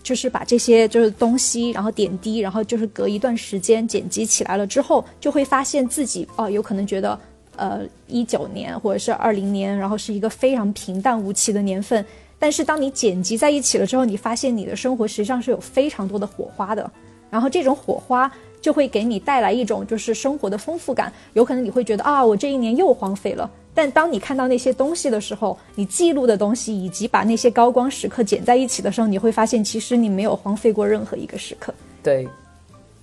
[0.04, 7.18] 就是把这些就是东西，然后点滴，然后就是隔一段时间剪辑起来了之后，就会发现自己哦，有可能觉得
[7.56, 12.06] 呃一九年或者是二零年，然后是一个非常平淡无奇的年份。
[12.40, 16.92] 但是当你剪辑在一起了之后，你发现你的生活实际上是有非常多的火花的，
[17.30, 21.14] 然后这种火花就会给你带来一种就是生活的丰富感。
[21.34, 23.50] 有可能你会觉得啊，我这一年又荒废了。
[23.74, 31.74] 但当你看到那些东西的时候，你记录的东西以及把那些高光时刻剪在一起的时候，你会发现其实你没有荒废过任何一个时刻。
[32.04, 32.28] 对，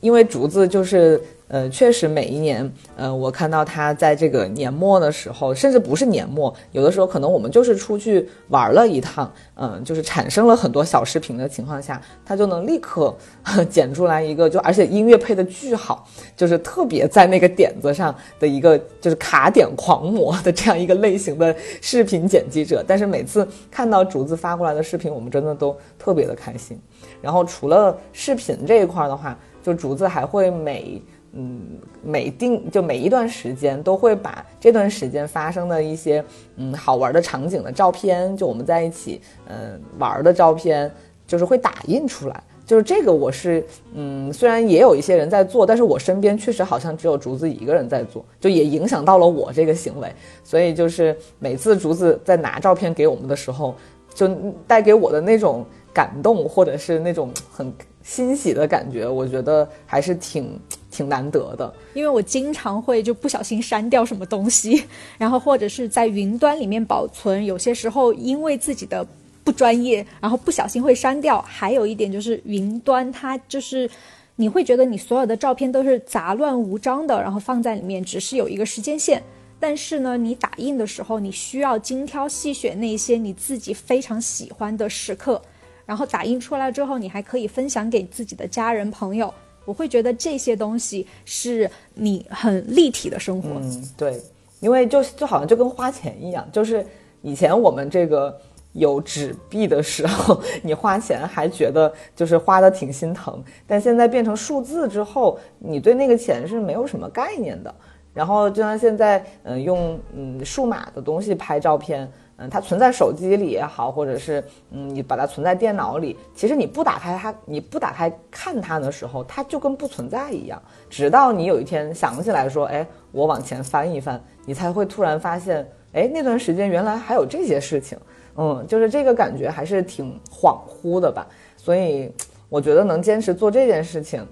[0.00, 1.22] 因为竹子就是。
[1.48, 13.16] 呃，确实每一年，呃，我看到他在这个年末的时候，甚至不是年末，有的时候可能我们就是出去玩了一趟，嗯，就是产生了很多小视频的情况下，他就能立刻
[13.70, 16.06] 剪出来一个，就而且音乐配的巨好，
[16.36, 22.84] 就是特别在那个点子上的一个，就是卡点狂魔的这样一个类型的视频剪辑者。
[22.86, 26.78] 但是每次看到竹子发过来的视频，我们真的都特别的开心。
[27.22, 31.02] 然后除了视频这一块的话，就竹子还会每。
[31.32, 31.60] 嗯，
[32.02, 36.24] 每定就每一段时间都会把这段时间发生的一些
[36.56, 40.90] 嗯好玩的场景的照片，就我们在一起嗯玩的照片，
[41.26, 42.42] 就是会打印出来。
[42.66, 43.64] 就是这个我是
[43.94, 50.12] 嗯，虽然也有一些人在做，但是我身边确实好像只有竹子一个人在做，就也影响到了我这个行为。
[50.44, 53.74] 所以就是每次竹子在拿照片给我们的时候，
[54.14, 54.28] 就
[54.66, 57.72] 带给我的那种感动，或者是那种很。
[58.00, 60.58] 欣喜的感觉，我觉得还是挺
[60.90, 61.72] 挺难得的。
[61.94, 64.84] 因为我经常会就不小心删掉什么东西，
[65.18, 67.44] 然后或者是在云端里面保存。
[67.44, 69.06] 有些时候因为自己的
[69.44, 71.40] 不专业，然后不小心会删掉。
[71.42, 73.88] 还有一点就是云端它就是
[74.36, 79.22] 你会觉得你所有的照片都是杂乱无章的，然后放在里面只是有一个时间线。
[79.60, 85.42] 但是呢，你打印的时候你需要精挑细选那些你自己非常喜欢的时刻。
[85.84, 89.32] 然后打印出来之后，你还可以分享给自己的家人朋友。
[89.68, 93.50] 我会觉得这些东西是你很立体的生活。
[93.60, 94.18] 嗯，对，
[94.60, 96.82] 因为就就好像就跟花钱一样，就是
[97.20, 98.34] 以前我们这个
[98.72, 107.74] 有纸币的时候，你花钱还觉得就是花的挺心疼，但现在变成数字之后，你对那个钱是没有什么概念的。
[108.14, 112.10] 然后就像现在，嗯，用嗯数码的东西拍照片。
[112.40, 120.62] 嗯，它存在手机里也好，或者是嗯，你把它存在电脑里，其实你不打开它，你不打开看它的时候，它就跟不存在一样。
[120.88, 127.98] 直到你有一天想起来说，哎，我往前翻一翻，你才会突然发现，哎，那段时间原来还有这些事情。
[128.36, 131.26] 嗯，就是这个感觉还是挺恍惚的吧。
[131.56, 132.08] 所以
[132.48, 134.24] 我觉得能坚持做这件事情，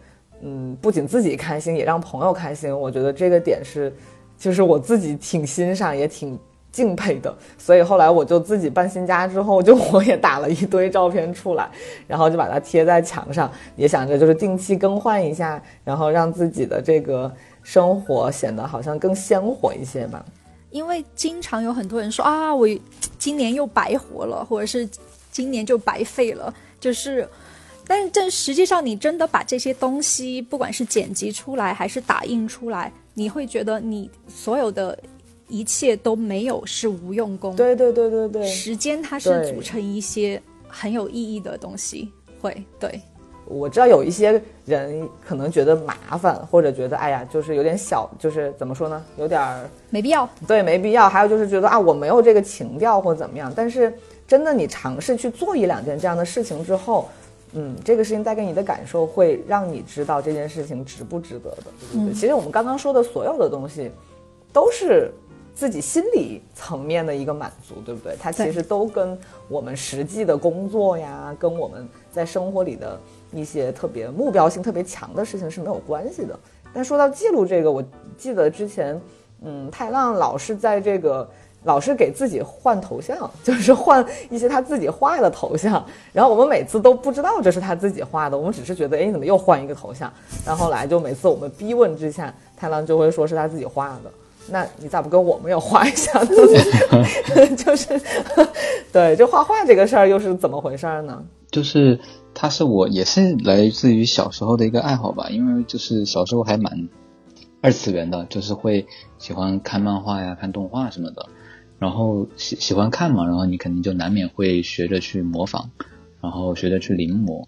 [0.43, 2.73] 嗯，不仅自己开心，也让朋友开心。
[2.73, 3.93] 我觉得这个点是，
[4.39, 6.39] 就是我自己挺欣赏，也挺。
[6.77, 11.67] 敬佩的，所以后来我就自己搬新家之后，就我也打了一堆照片出来，
[12.07, 20.23] 然后就把它贴在墙上，也想着就是定期更换一下，然后让自己的这个生活显得好像更鲜活一些吧。
[20.71, 22.69] 因为经常有很多人说啊，我
[23.19, 24.87] 今年又白活了，或者是
[25.33, 27.27] 今年就白费了，就是，
[27.87, 34.99] 但是这实际上你真的把这些东西，不管是剪辑出来还是打印出来，你会觉得你所有的。
[35.49, 37.55] 一切都没有是无用功。
[37.57, 42.13] 对对对对对，时间它是组成一些很有意义的东西。
[42.41, 43.01] 会，对。
[43.49, 49.41] 我知道有一些人可能觉得麻烦，或者觉得哎呀，就是有点小，就是怎么说呢，有点
[49.89, 50.29] 没必要。
[50.49, 51.09] 对，没必要。
[51.09, 53.53] 还有就是觉得啊，我没有这个情调或怎么样。
[53.55, 57.09] 但是真的，你尝试去做一两件这样的事情之后，
[57.53, 62.15] 嗯，这个事情带给你的感受会让你知道这件事情值不值得的，对不对？
[62.15, 63.93] 其实我们刚刚说的所有的东西，
[64.53, 65.13] 都是
[65.57, 68.15] 自己心理层面的一个满足，对不对？
[68.21, 73.01] 它其实都跟我们实际的工作呀，跟我们在生活里的
[73.33, 76.39] 一些特别目标性特别强的事情是没有关系的。
[76.75, 77.83] 但说到记录这个，我
[78.19, 79.01] 记得之前，
[79.41, 81.29] 嗯，太浪老是在这个。
[81.65, 90.13] 老是给自己换头像， 就是换一些他自己画的头像，然后我们每次都不知道这是他自己画的，我们只是觉得，哎，你怎么又换一个头像？
[90.47, 94.13] 然后来就每次我们逼问之下，太浪就会说是他自己画的。
[94.51, 96.29] 那你咋不跟我们也画一下呢？
[97.57, 98.01] 就是，
[98.93, 101.23] 对，就画画这个事儿又是怎么回事呢？
[101.51, 101.99] 就是
[102.35, 106.89] 他是我也是来自于小时候的一个爱好吧，因为就是小时候还蛮
[107.63, 108.87] 二次元的，就是会
[109.19, 111.27] 喜欢看漫画呀、看动画什么的。
[111.79, 115.71] 然后喜喜欢看嘛，然后你肯定就难免会学着去模仿，
[116.23, 117.47] 然后学着去临摹。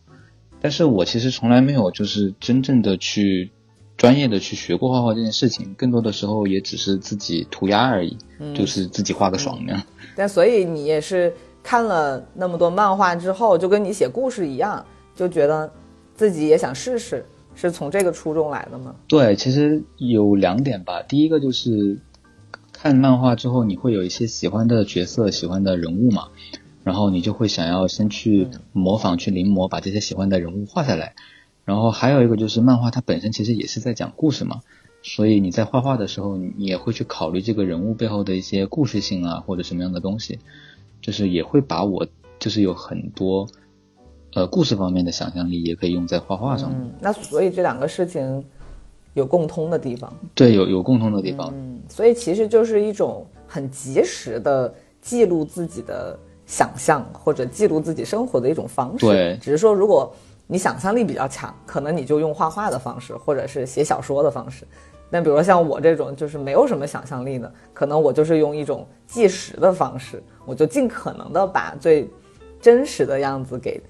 [0.60, 3.52] 但是我其实从来没有就是真正的去
[3.98, 8.16] 专业的去学过画画这件事情，更多的时候也只是自己涂鸦而已，
[8.54, 9.82] 就是自己画个爽那样。
[10.16, 11.30] 但所以你也是
[11.62, 14.82] 看了那么多漫画之后，就跟你写故事一样，
[15.14, 15.70] 就觉得
[16.14, 18.94] 自己也想试试，是从这个初衷来的吗？
[19.06, 21.98] 对，其实有两点吧，第一个就是。
[22.80, 26.28] 看漫画之后，你会有一些喜欢的角色、喜欢的人物嘛？
[26.84, 31.16] 然后你就会想要先去模仿、去临摹，把这些喜欢的人物画下来。
[31.68, 34.62] 然后还有一个就是，漫画它本身其实也是在讲故事嘛，
[35.02, 40.38] 所以你在画画的时候，你也会去考虑这个人物背后的一些故事性啊，或者什么样的东西，
[41.02, 42.06] 就是也会把我
[42.38, 43.46] 就是有很多
[44.32, 46.72] 呃故事方面的想象力，也可以用在画画上。
[46.72, 48.42] 嗯，那所以这两个事情。
[49.14, 56.16] 有共通的地方，对，有有共通的地方，嗯，所以其实就是一种很及时的记录自己的
[56.46, 60.14] 想象或者记录自己生活的一种方式，对，只是说如果
[60.48, 64.66] 你想象力比较强，可能你就用画画的方式或者是写小说的方式，
[65.08, 72.10] 那比如说像我这种就是没有什么想象力的，可能我就是用一种计时的方式，我就尽可能的把最
[72.60, 73.80] 真实的样子给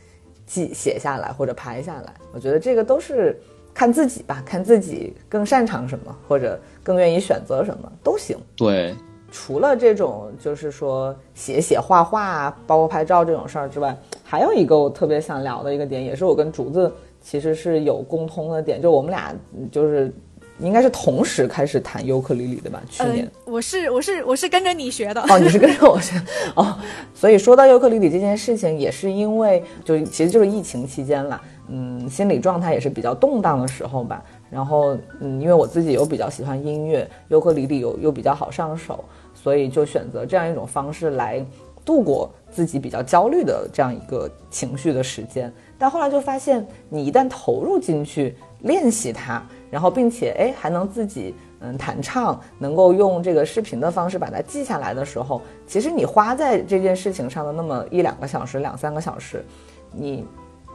[0.45, 3.41] 记写下来或者拍下来，我觉得这个都是。
[3.75, 8.37] 看自己吧，看自己更擅长什么，或者更愿意选择什么都行。
[8.57, 8.93] 对，
[9.31, 13.97] 除了这种就是说写写画画，包括拍照这种事儿之外，
[14.29, 19.35] 还有一个我特别想聊的一个点，也是我跟竹子其实是有共通的点，就我们俩
[19.73, 20.13] 就是。
[20.61, 22.83] 应该是同时开始弹尤克里里的吧？
[22.91, 26.21] 去年我是我是我是跟着你学的哦，你是跟着我学
[26.57, 26.77] 哦，
[27.15, 34.21] 所以说到尤克里里这件事情，也是因为就其实就是疫情期间了，嗯，心理状态也是比较动荡的时候吧。
[34.51, 39.05] 然后嗯，因为我自己又比较喜欢音乐，尤克里里又又比较好上手，
[39.35, 41.41] 所以就选择这样一种方式来
[41.89, 45.51] 度过自己比较焦虑的这样一个情绪的时间。
[45.79, 49.43] 但后来就发现，你一旦投入进去练习它。
[49.71, 59.45] 然后，并且哎，还能自己嗯弹唱，能够用这个视频的方式把它记下来的时候，其实你花在这件事情上的那么一两个小时、两三个小时，
[59.93, 60.27] 你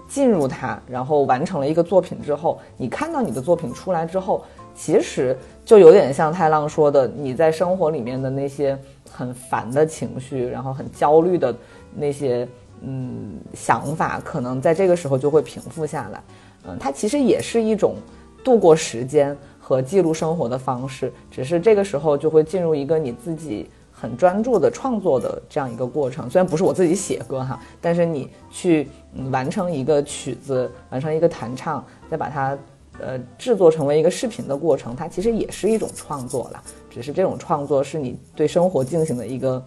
[0.07, 4.45] 进入它，然后完成了一个作品之后，你看到你的作品出来之后，
[4.75, 5.35] 其实
[5.65, 8.77] 就有点像太浪说的，你在生活里面的那些
[9.13, 11.55] 很烦的情绪，然后很焦虑的
[11.95, 12.47] 那些
[12.81, 16.23] 嗯想法，可能在这个时候就会平复下来。
[16.65, 17.95] 嗯，它其实也是一种。
[18.43, 26.29] 度过时间和记录生活的方式，只是这个时候就会进入一个你自己很专注的创作的这样一个过程。
[26.29, 32.57] 虽然不是我自己写歌哈，但是你去嗯完成一个曲子，完成一个弹唱，再把它
[32.99, 36.61] 呃制作成为一个视频的过程，它其实也是一种创作了。
[36.93, 39.65] 只是这种创作是你对生活进行的一个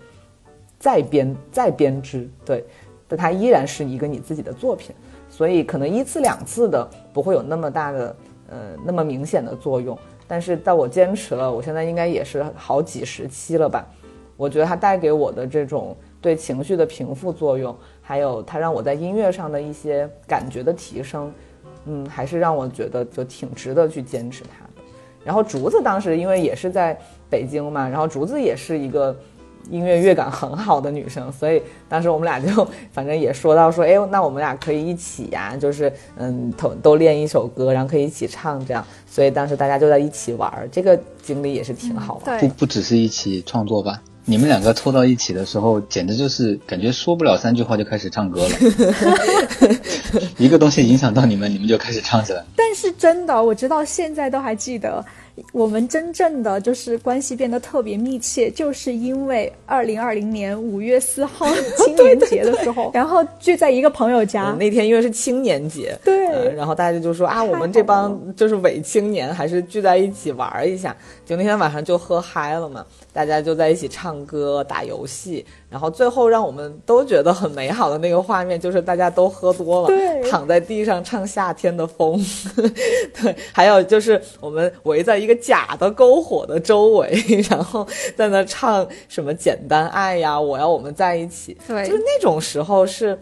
[0.78, 2.64] 再编再编织，对，
[3.08, 4.94] 但它依然是一个你自己的作品。
[5.28, 8.16] 所以可能一次两次的不会有那么大的。
[8.48, 9.98] 呃，那么明显的作用，
[10.28, 13.84] 但是在我坚持了，我现在应该也是好几十期了吧？
[14.36, 21.32] 我觉得它带给我的这种对情绪的平复作用，还有它让我在音乐上的一些感觉的提升，
[21.86, 24.64] 嗯，还是让我觉得就挺值得去坚持它。
[25.26, 26.98] 然后竹子当时因为也是在
[27.28, 29.14] 北京嘛，然后竹子也是一个。
[29.68, 38.86] 音乐乐感很好的女生，所以当时我们俩就反正也说到说， 哎，那我们俩可以一起呀，就是嗯，都都练一首歌，然后可以一起唱这样。
[39.10, 42.38] 所以当时大家就在一起玩，这个经历也是挺好的。
[42.38, 44.00] 不不只是一起创作吧？
[44.28, 48.48] 你们两个凑到一起的时候，简直就是感觉说不了三句话就开始唱歌了。
[50.36, 52.44] 一个东西影响到你们，你们就开始唱起来。
[52.56, 55.04] 但是真的，我直到现在都还记得。
[55.52, 61.46] 我们真正的就是关系变得特别密切，就是因为二零二零年五月四号
[61.76, 64.56] 青年节的时候， 然后聚在一个朋友家。
[64.58, 70.96] 那天因为是青年节，对，然后大家就说啊，我们这帮就是伪青年，还是聚在一起玩一下。
[71.26, 75.44] 就那天晚上就喝嗨了嘛，大家就在一起唱歌、打游戏。
[75.68, 79.90] 然后最后让我们都觉得很美好的那个画面，就是大家都喝多了，
[80.30, 82.16] 躺在地上唱《夏天的风》。
[83.20, 87.20] 对，还有就是我们围在一个假的篝火的周围，
[87.50, 87.84] 然后
[88.16, 91.58] 在那唱什么“简单爱呀，我要我们在一起”。
[91.66, 93.18] 对，就是那种时候是。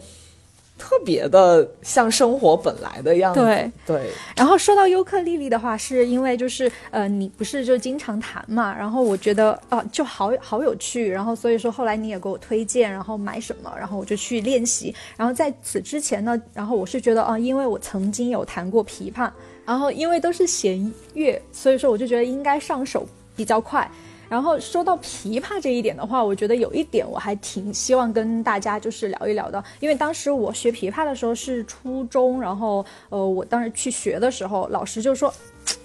[0.77, 3.39] 特别的像生活本来的样子。
[3.39, 4.09] 对对。
[4.35, 8.75] 然后说到尤克里里的话，是因为就是呃，你不是就经常弹嘛？
[8.77, 11.09] 然后我觉得啊，就好好有趣。
[11.09, 14.93] 然后所以说后来你也给我推荐，然后买什么，然后我就去练习。
[15.15, 19.29] 然后在此之前呢，然后我是觉得啊，因为我曾经有弹过琵琶，
[19.65, 23.89] 然后因为都是弦乐，所以说我就觉得应该上手比较快。
[24.27, 35.33] 然后说到琵琶这一点的话，我觉得有一点我还挺希望跟大家就是聊一聊的，因为当时我学琵琶的时候是初中，然后呃，我当时去学的时候，老师就说，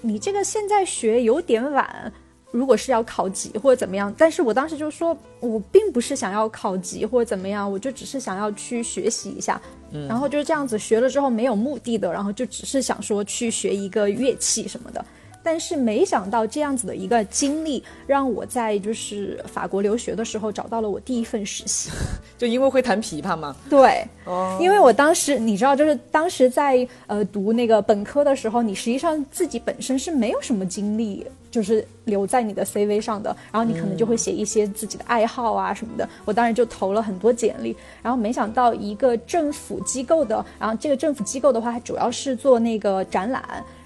[0.00, 2.12] 你这个现在学有点晚，
[2.50, 9.60] 如果是要考级或者怎么样，但是我当时就说我并不是想要考级或者怎么样，我就只是想要去学习一下，
[10.08, 15.04] 然后就是这样子学了之后没有目的的，然后就只是想说去学一个乐器什么的。
[15.42, 21.90] 但是没想到这样子的一个经历，让我在就是法国留学的时候找到了我第一份实习，
[22.36, 23.56] 就因为会弹琵琶吗？
[23.68, 36.08] 对，哦，因为我当时你知道，就是当时在呃读那个本科的时候，你实际上自己本身是没有什么经历，就是留在你的 CV 上的，然后你可能就会写一些自己的爱好啊什么的。
[36.24, 43.42] 我当时就投了很多简历，然后没想到一个政府机构的，然后这个政府机构的话，它主要是做那个展览。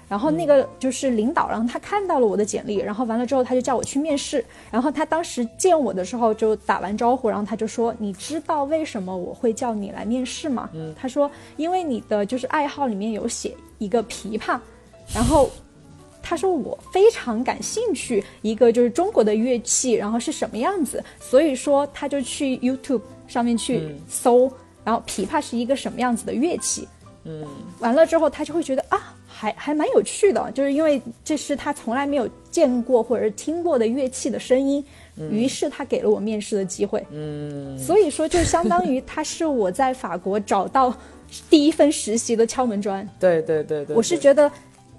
[0.07, 4.45] 然后那个就是领导，然后他看到了我的简历，然后完了之后他就叫我去面试。
[4.71, 14.59] 然后他当时见我的时候就打完招呼，然后他就说：“你知道为什么我会叫你来面试吗？”嗯，他说：“因为你的就是爱好里面有写一个琵琶，
[15.13, 15.49] 然后
[16.21, 24.51] 他说我非常感兴趣一个就是中国的乐器，然后是什么样子，所以说他就去 YouTube 上面去搜，
[24.83, 26.87] 然后琵琶是一个什么样子的乐器。
[27.23, 27.43] 嗯，
[27.79, 29.13] 完了之后他就会觉得啊。”
[29.45, 34.83] 还还蛮有趣的，就是因为这是他从来没有见过或者是听过的乐器的声音，
[35.29, 37.05] 于是他给了我面试的机会。
[37.11, 40.91] 嗯，所以说就相当于他是我在法国找到
[41.47, 43.07] 第一份实习的敲门砖。
[43.19, 44.51] 对对对对，我是觉得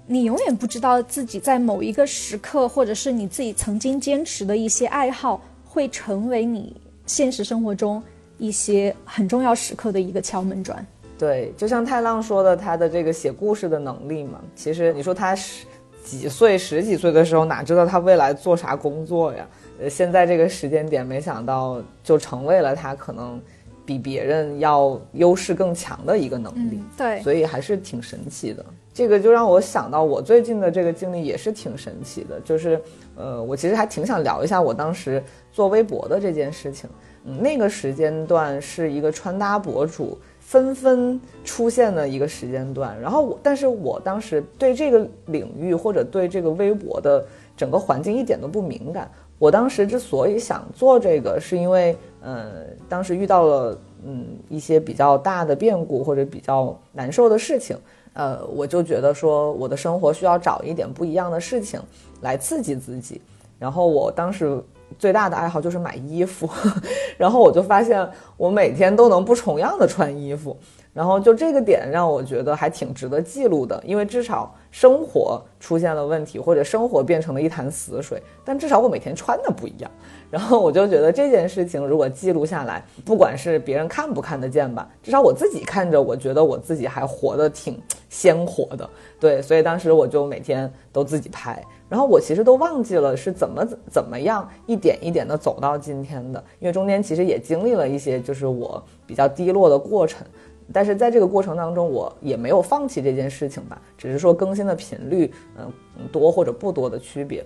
[0.05, 6.73] 你永远不知道自己在某一个时刻，或者是你自己曾经坚持的一些爱好，会成为你
[7.05, 8.01] 现实生活中
[8.37, 10.85] 一些很重要时刻的一个敲门砖。
[11.17, 15.65] 对，就像太浪说的，他的这个写故事的能力嘛，其实你说他十
[16.03, 19.47] 几岁、十几岁的时候，哪知道他未来做啥工作呀？
[19.81, 23.41] 呃，现在这个时间点，没想到就成为了他可能
[23.83, 26.83] 比别人要优势更强的一个能力。
[26.95, 28.63] 对，所以还是挺神奇的。
[28.93, 32.79] 这个就让我想到我最近的这个经历也是挺神奇的，就是
[33.15, 36.87] 呃，我其实还挺想聊一下我当时做微博的这件事情。
[37.25, 40.17] 嗯，那个时间段是一个穿搭博主。
[40.47, 47.25] 纷纷出现的一个时间段，然后我，但是我当时对这个领域或者对这个微博的
[47.57, 49.11] 整个环境一点都不敏感。
[49.37, 57.77] 我当时之所以想做这个，是因为，嗯，当时遇到了，嗯，一些比较大的变故或者比较难受的事情，
[58.13, 61.77] 呃，我就觉得说我的生活需要找一点不一样的事情
[62.21, 63.19] 来刺激自己，
[63.59, 64.63] 然后我当时。
[64.97, 66.49] 最大的爱好就是买衣服，
[67.17, 70.57] 然后我就发现我每天都能不重样的穿衣服，
[70.93, 79.91] 然后就这个点让我觉得还挺值得记录的，因为至少生活出现了问题，或者生活变成了一潭死水，但至少我每天穿的不一样，
[80.31, 87.79] 然后我就觉得这件事情如果记录下来，不管是别人看不看得见吧，至少我自己看着，我觉得我自己还活得挺
[88.09, 91.63] 鲜活的，对，所以当时我就每天都自己拍。
[91.89, 100.27] 然后我其实都忘记了是怎么怎么样一点一点的走到今天的，因为中间其实也经历了一些就是我比较低落的过程，
[100.73, 105.71] 但是在这个过程当中，我也没有放弃这件事情吧，只是说更新的频率，嗯，
[106.11, 107.41] 多或者不多的区别，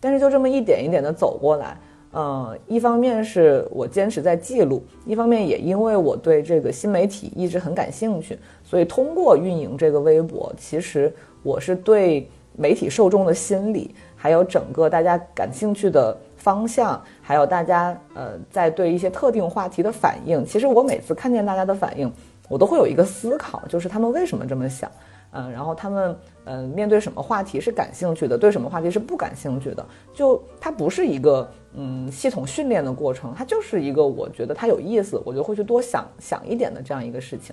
[0.00, 1.78] 但是就这么一点一点的走过来，
[2.14, 11.14] 嗯，一方面是我坚持在记录，一方面也因为我对这个新媒体一直很感兴趣，所以通过运营这个微博，其实
[11.44, 12.28] 我是对。
[12.56, 22.10] 媒体受众的心理，还有整个大家感兴趣的方向，还有大家呃在对一些特定话题的反应，其实我每次看见大家的反应，
[22.48, 24.90] 我都会有一个思考，就是他们为什么这么想。
[25.36, 29.84] 嗯，然后他们嗯面对什么话题是感兴趣的，对什么话题是不感兴趣的，
[30.14, 37.52] 就它不是一个嗯系统训练的过程，它就是一个我觉得它有意思，我就会去多想想一点的这样一个事情。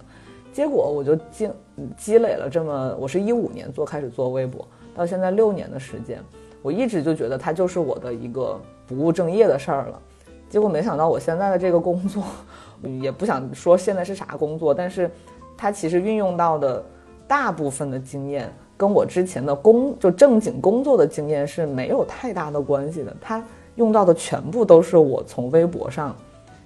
[0.54, 1.49] 结果我就积
[1.97, 6.24] 积累了这么，我是一五年做开始做微博，到现在六年的时间，
[6.62, 10.02] 我一直就觉得它就是我的一个不务正业的事儿了。
[10.50, 12.24] 结果没想到我现在的这个工作，
[13.02, 15.10] 也不想说现在是啥工作，但是
[15.58, 16.84] 它其实运用到的。
[17.28, 23.42] 大部分的经验跟我之前的工就正经工作的经验是没有太大的关系的，它
[23.76, 26.14] 用到的全部都是我从微博上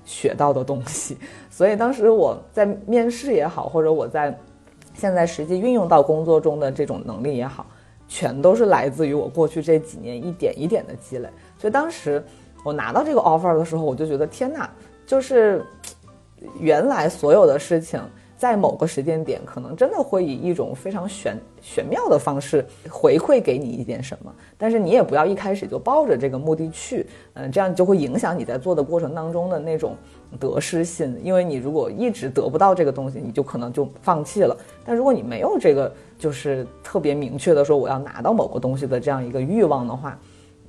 [0.05, 1.19] 学到的东西，
[1.51, 4.35] 所以当时我在面试也好，或者我在
[4.95, 7.63] 现在实际运用到工作中的这种能力也好，
[8.07, 11.29] 全都是来自于我过去这几年一点一点的积累。
[11.59, 12.23] 所以当时
[12.63, 14.69] 我拿到这个 offer 的时候，我就觉得天哪，
[15.05, 15.65] 就是
[16.59, 17.99] 原来所有的事情。
[18.37, 29.95] 在某个时间点，可能真的会以一种非常玄玄妙的方式回馈给你一点什么，但是你也不要一开始就抱着这个目的去，嗯，这样就会影响你在做的过程当中的那种
[30.37, 34.55] 得失心，因为你如果一直得不到这个东西，你就可能就放弃了。
[34.83, 40.19] 但如果你没有这个，就是特别明确的说我要拿到某个东西的这样一个欲望的话，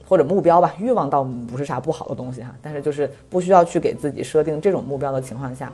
[0.09, 5.73] 或者目标吧，欲望倒不是啥不好的东西哈，但是就是不需要去给自己设定这种目标的情况下。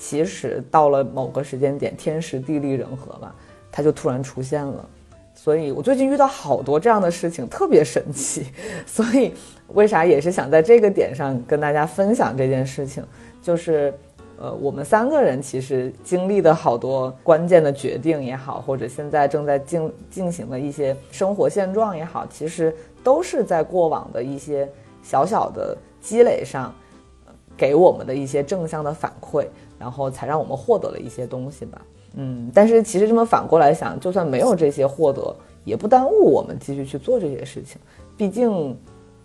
[0.00, 3.34] 其实到了某个时间点，天时地利人和吧，
[3.70, 4.88] 它就突然出现了。
[5.34, 8.46] 所以我最近遇到好多这样的事情，特别神奇。
[8.86, 9.34] 所以
[9.68, 13.04] 为啥也是想在这个点上跟大家分享这件事情，
[13.42, 13.92] 就是
[14.38, 22.74] 呃，我们三个人其实经历的好多关键的决定也好，或者现在正在进进行的一些生活现状也好，其实
[23.04, 24.66] 都是在过往的一些
[25.02, 26.74] 小小的积累上，
[27.60, 29.46] 给我们的一些正向的反馈。
[29.78, 31.80] 然后才让我们获得了一些东西吧，
[32.16, 35.34] 嗯，但是其实这么反过来想，就算没有这些获得，
[35.64, 37.80] 也不耽误我们继续去做这些事情。
[38.14, 38.76] 毕竟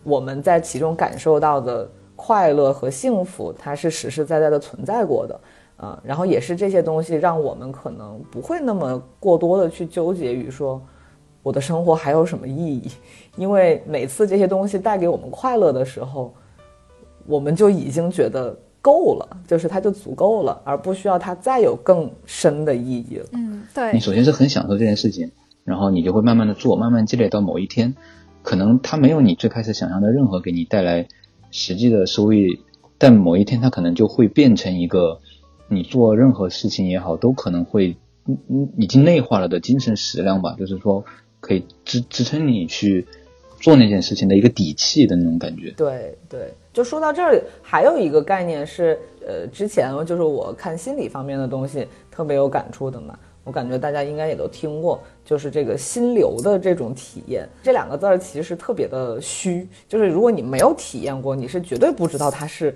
[0.01, 5.39] 我们在其中感受到的快乐和幸福，它是实实在在的存在过的，
[5.75, 10.81] 啊，然后也是这些东西让我们可能不会那么过多的去纠结于说
[11.43, 12.89] 我的生活还有什么意义，
[13.35, 16.33] 因为每次这些东西带给我们快乐的时候，
[17.27, 18.57] 我们就已经觉得。
[18.85, 23.25] 够了，就是它就足够了，而不需要它再有更深的意义了。
[23.31, 23.91] 嗯，对。
[23.91, 25.31] 你首先是很享受这件事情，
[25.63, 27.95] 然后你就会慢慢的做，慢慢积累到某一天，
[28.43, 31.07] 可能它没有你最开始想象的任何给你带来
[31.49, 32.59] 实际的收益，
[32.99, 35.19] 但某一天它可能就会变成一个
[35.67, 37.97] 你做任何事情也好，都可能会
[38.27, 41.03] 嗯嗯已经内化了的精神食粮吧，就是说
[41.39, 43.07] 可以支支撑你去
[43.59, 45.71] 做那件事情的一个底气的那种感觉。
[45.75, 46.53] 对对。
[46.75, 53.17] 就说到这儿，还有一个概念是，呃，之前就是我看心理方面的东西特别有感触的嘛。
[53.45, 57.47] 我感觉大家应该也都听过，就是这个心流的这种体验。
[57.63, 62.75] 这两个字儿其实特别的虚，就是如果你没有体验过，你是绝对不知道它是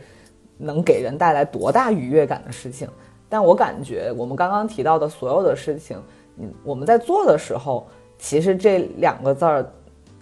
[0.57, 2.87] 能给人带来多大愉悦感的事情。
[3.27, 5.97] 但我感觉我们刚刚提到的所有的事情，
[6.37, 7.85] 嗯，我们在做的时候，
[8.17, 9.69] 其实这两个字儿，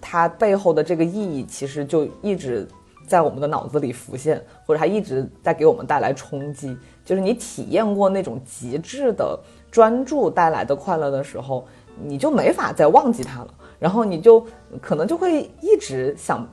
[0.02, 2.68] 它背后的这个意义，其实就一直。
[3.08, 6.78] 在我们的脑子里浮现，或者它一直在给我们带来冲击。
[7.06, 9.40] 就是你体验过那种极致的
[9.72, 11.66] 专注带来的快乐的时候，
[12.04, 13.54] 你就没法再忘记它了。
[13.80, 14.46] 然后你就
[14.82, 16.46] 可能就会一直想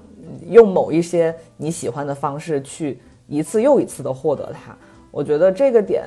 [0.47, 4.77] 用某一些你喜欢的方式去一次又一次的获得它。
[5.11, 6.05] 我觉得这个点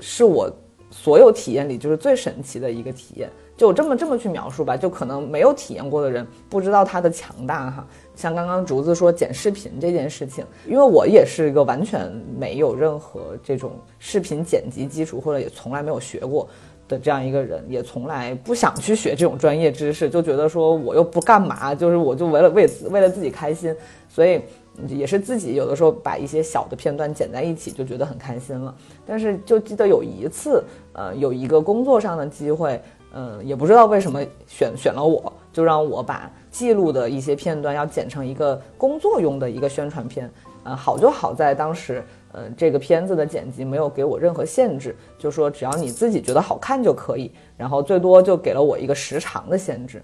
[0.00, 0.50] 是我
[0.90, 3.30] 所有体验里就是最神奇的一个体验。
[3.56, 7.86] 就这么这么去描述吧，就可能没有体验过的人不知道它的强大哈。
[8.14, 16.46] 像刚刚竹子说剪视频这件事情，因为我也是一个完全没有任何这种视频剪辑基础，或者也从来没有学过
[16.86, 23.74] 的这样一个人，也从来不想去学这种专业知识，就觉得说我又不干嘛，就是我就为了为为了自己开心，
[24.08, 24.40] 所以
[24.86, 28.74] 也是自己有的时候把一些小的片段剪在一起，就觉得很开心了。
[29.06, 32.78] 但是就记得有一次，呃，有一个工作上的机会。
[33.14, 40.30] 嗯，也不知道为什么选选了我，就让我把记录的一些片段要剪成一个工作用的一个宣传片。
[40.64, 50.02] 嗯，好就好在当时，嗯，这个片子的剪辑没有给我任何限制，就说只要你自己觉得好看就可以，然后最多就给了我一个时长的限制。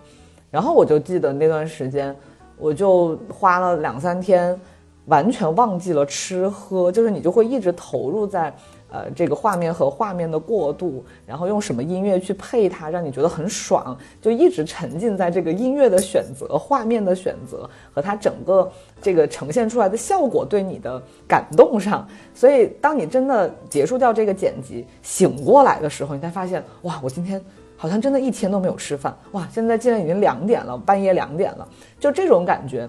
[0.50, 2.16] 然后我就记得那段时间，
[2.56, 4.58] 我就花了两三天，
[5.06, 8.54] 完全忘记了吃喝，就是你就会一直投入在。
[8.92, 18.70] 呃，这个画面和画面的过渡，然后用什么音乐去配它，让你觉得很爽，就一直沉浸在这个音乐的选择、画面的选择和它整个
[19.00, 22.06] 这个呈现出来的效果对你的感动上。
[22.34, 27.42] 所以，当你真的结束掉这个剪辑，醒过来的时候，你才发现，哇，我今天。
[27.74, 29.12] 好像真的一天都没有吃饭。
[29.32, 31.66] 哇，现在竟然已经两点了，半夜两点了，
[31.98, 32.88] 就这种感觉，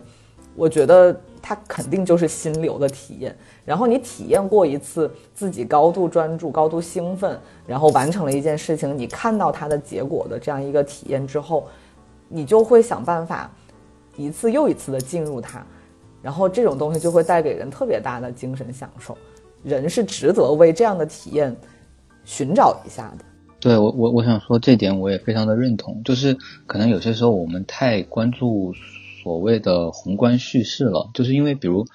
[0.55, 3.35] 我觉得它肯定就是心流的体验。
[3.65, 7.37] 然后你体验过一次自己高度专注、高度兴奋，
[7.67, 11.67] 然后完成了一件事情，你看到它的结果的这样一个体验之后，
[12.29, 13.51] 你就会想办法
[14.15, 15.65] 一次又一次的进入它，
[16.21, 19.17] 然后这种东西就会带给人特别大的精神享受。
[19.63, 21.55] 人是值得为这样的体验
[22.25, 23.25] 寻找一下的。
[23.59, 26.37] 对我，我我想说这点我也非常的认同，就是
[26.67, 28.73] 可能有些时候我们太关注
[29.23, 31.85] 所谓的宏观叙事了，就是因为比如。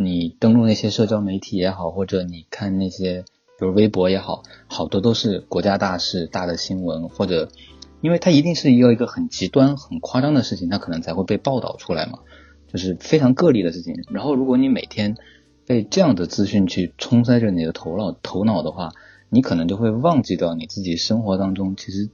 [0.00, 3.24] 你登录那些社交媒体也好，或者你看那些，
[3.58, 7.48] 比如微博也好，好多都是国家大事、大的新闻，或者，
[8.00, 12.20] 因为它一定是一个一个很极端、很夸张的事情，它可能才会被报道出来嘛，
[12.72, 13.92] 就是非常个例的事情。
[14.12, 15.16] 然后，如果你每天
[15.66, 18.92] 被这样的资讯去冲塞着你的头脑头脑的话，
[19.30, 22.08] 你可能就会忘记掉你自己生活当中其实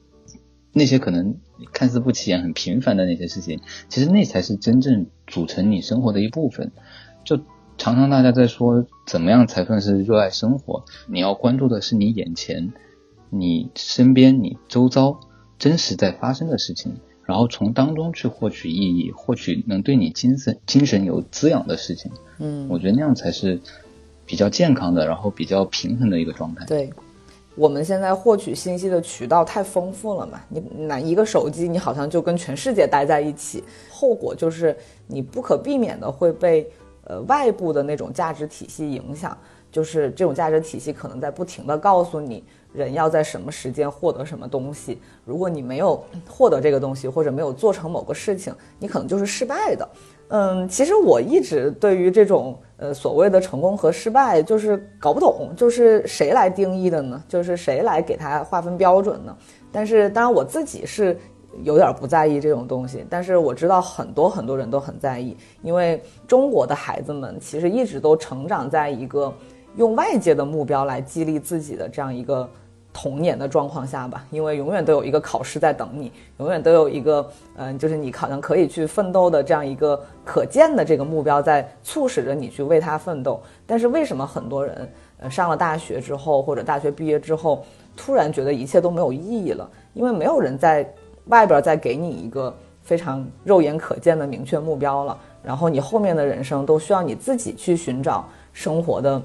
[0.75, 1.37] 那些可能
[1.73, 6.71] 看似不起眼、很平凡的那些事情，其实那才是真正组成你生活的一部分。
[7.25, 7.39] 就
[7.79, 10.85] 常常大家在说怎么样才算是热爱生活？
[11.09, 12.73] 你要关注的是你眼前、
[13.31, 15.19] 你身边、你周遭
[15.59, 22.13] 真实在发生的事情，然后从当中去获取意义，获取能对你精神精神有滋养的事情。
[22.39, 23.61] 嗯，我觉得那样才是
[24.27, 26.67] 比较健康的，然后比较平衡的一个状态。
[26.67, 26.93] 对，
[27.55, 34.77] 我们现在获取信息的渠道太丰富了嘛，你拿一个手机，你好像就跟全世界待在一起，后果就是
[35.07, 36.71] 你不可避免的会被。
[37.07, 39.37] 呃，外部的那种价值体系影响，
[39.71, 42.43] 就是这种价值体系可能在不停的告诉你，
[42.73, 44.99] 人要在什么时间获得什么东西。
[45.23, 49.87] 如果你没有获得这个东西，或者没有做成某个事情，你可能就是失败的。
[50.29, 57.23] 嗯，其实我一直对于这种呃所谓的成功和失败，就是搞不懂，就是谁来定义的呢？
[57.29, 59.37] 就是谁来给他划分标准呢？
[59.71, 61.17] 但是当然我自己是。
[61.63, 69.33] 有点不在意这种东西，但是我知道很多很多人都很在意，因为中国的孩子们其实一直都成长在一个
[69.77, 72.51] 用外界的目标来激励自己的这样一个
[72.95, 83.43] 童年的状况下吧，因为永远都有一个考试在等你，永远都有一个嗯，就是你好像可以去奋斗的这样一个可见的这个目标在促使着你去为他奋斗。
[83.67, 89.69] 但是为什么很多人呃上了大学之后或者大学毕业之后，突然觉得一切都没有意义了？
[89.93, 90.89] 因为没有人在。
[91.29, 99.23] 外边再给你一个非常肉眼可见的明确目标了，然后你后面的人生都需要你自己去寻找生活的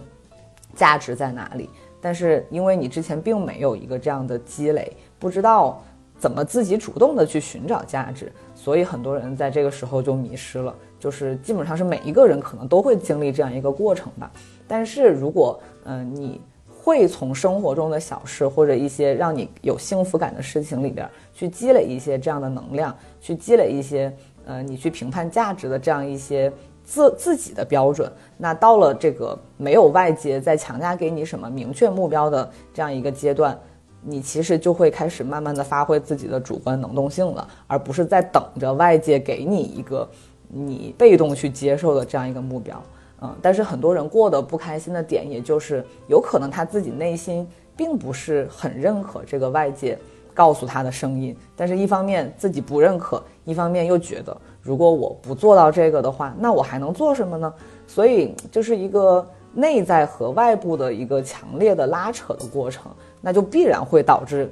[0.73, 1.69] 价值在哪里。
[2.01, 5.81] 但是因为你之前并没有一个这样的积累，不知道
[6.17, 10.73] 怎么自己主动的去寻找价值，所以很多人在这个时候就迷失了。
[10.99, 14.31] 就是基本上是每一个人可能都会经历这样一个过程吧。
[14.67, 16.41] 但是如果嗯你。
[16.81, 24.11] 会从生活中的小事或者一些让你有幸福感的事情里边去积累一些这样的能量，去积累一些
[24.45, 26.51] 呃你去评判价值的这样一些
[26.89, 28.11] 自自己的标准。
[28.35, 33.55] 那到了这个没有外界再强加给你什么明确目标的这样一个阶段，
[34.01, 40.09] 你其实就会开始慢慢的发挥自己的主观能动性了，而不是在等着外界给你一个
[40.47, 42.81] 你被动去接受的这样一个目标。
[43.21, 49.99] 嗯，但是很多人过得不开心的点，也就是有可能他自己内心并不是很认可这个外界
[50.33, 54.35] 告诉他的声音，但是一方面自己不认可，一方面又觉得
[54.69, 57.51] 如果我不做到这个的话，那我还能做什么呢？
[57.87, 64.47] 所以就是一个内在和外部的一个强烈的拉扯的过程，那就必然会导致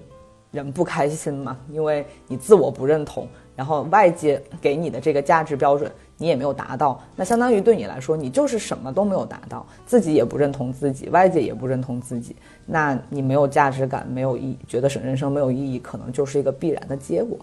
[0.49, 5.91] 人不开心嘛，因为你自我不认同，然后外界给你的这个价值标准。
[6.19, 17.37] 你也没有达到，那相当于对你来说，你就是什么都没有达到，自己也不认同自己，外界也不认同自己，那你没有价值感，没有意义，觉得人生没有意义，可能就是一个必然的结果。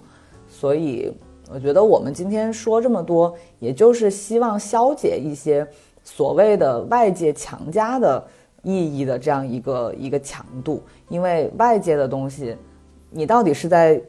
[0.48, 1.12] 所以，
[1.50, 5.66] 我觉得我们今天说这么多，也就是希望消解一些
[6.02, 8.22] 所谓的外界强加的
[8.62, 12.56] 意义的这样一个一个强度，因为外界的东西，
[13.10, 14.00] 你到底是在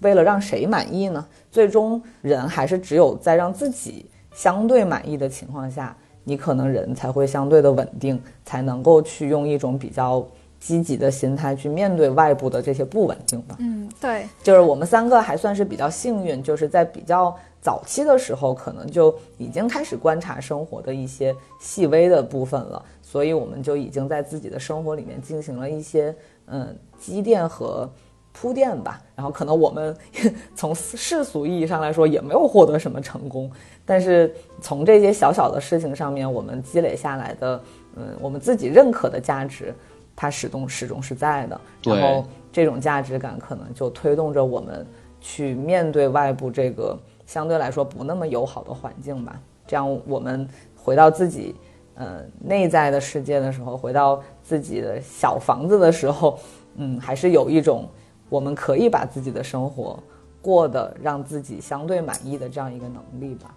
[0.00, 1.26] 为了让谁满意呢？
[1.50, 4.06] 最终，人还是只有在让自己。
[4.32, 10.26] 相对满意的情况下，你可能人才会相对的稳定，才能够去用一种比较
[10.64, 13.54] 积极的心态去面对外部的这些不稳定吧。
[13.58, 27.86] 嗯，对，就是我们三个还算是比较幸运，就是在比较早期的时候，可能就已经开始观察生活的一些细微的部分了，所以我们就已经在自己的生活里面进行了一些嗯积淀和。
[28.36, 29.96] 铺垫吧，然后可能我们
[30.56, 33.48] 从世俗意义上来说也没有获得什么成功，
[33.86, 37.62] 但是从这些小小的事情上面，我们积累下来的，
[37.94, 39.72] 嗯，我们自己认可的价值，
[40.16, 41.60] 它始终始终是在的。
[41.82, 44.86] 然后这种价值感可能就推动着我们
[45.20, 49.40] 去面对外部这个相对来说不那么友好的环境吧。
[49.66, 51.54] 这样我们回到自己
[51.94, 56.38] 呃内在的世界的时候，回到自己的小房子的时候，
[56.76, 57.88] 嗯，还是有一种
[58.28, 59.98] 我们可以把自己的生活
[60.42, 63.54] 过得让自己相对满意的这样一个能力吧。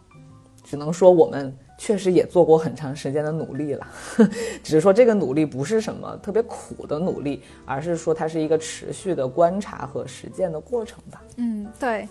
[0.69, 3.87] 只能说我们确实也做过很长时间的努力了，
[4.61, 11.23] 只是说这个努力不是什么特别苦的努力，而是说它是一个持续的观察和实践的过程吧。
[11.37, 12.05] 嗯，对。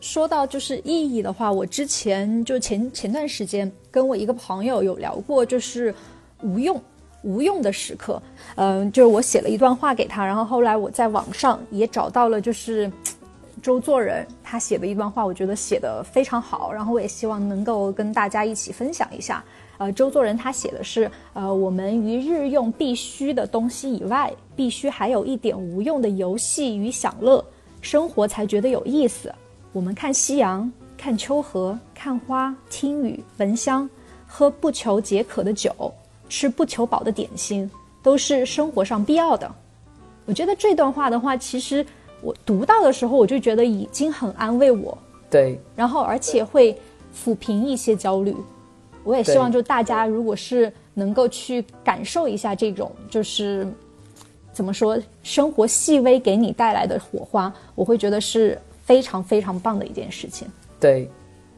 [0.00, 5.94] 说到就是意义的话，我之前就前前段时间跟我一个朋友有聊过，就是
[6.42, 6.82] 无用
[7.22, 8.20] 无用的时刻。
[8.56, 12.90] 嗯，就是我写了一段话给他，然后后来我在网上也找到了，就是。
[13.62, 19.44] 周作人他写的一段话，我觉得写的非常好，然后我也希望能够跟大家一起分享一下。
[19.78, 27.44] 呃，周作人他写的是，呃，我们于日用必须的东西以外，必须还有一点无用的游戏与享乐，
[27.80, 29.32] 生活才觉得有意思。
[29.72, 33.88] 我们看夕阳，看秋荷，看花，听雨，闻香，
[34.26, 35.72] 喝不求解渴的酒，
[36.28, 37.70] 吃不求饱的点心，
[38.02, 39.50] 都是生活上必要的。
[40.26, 41.84] 我觉得这段话的话，其实。
[42.22, 44.96] 我读到的时候，我就觉得已经很安慰我，
[45.30, 46.76] 对，然后而且会
[47.14, 48.34] 抚平一些焦虑。
[49.02, 53.66] 我也希望就大家如果是能够去感受一下这种，就是
[54.52, 60.46] 怎么说，生活细微给你带来的火花，我会觉得是非常非常棒的一件事情。
[60.78, 61.10] 对。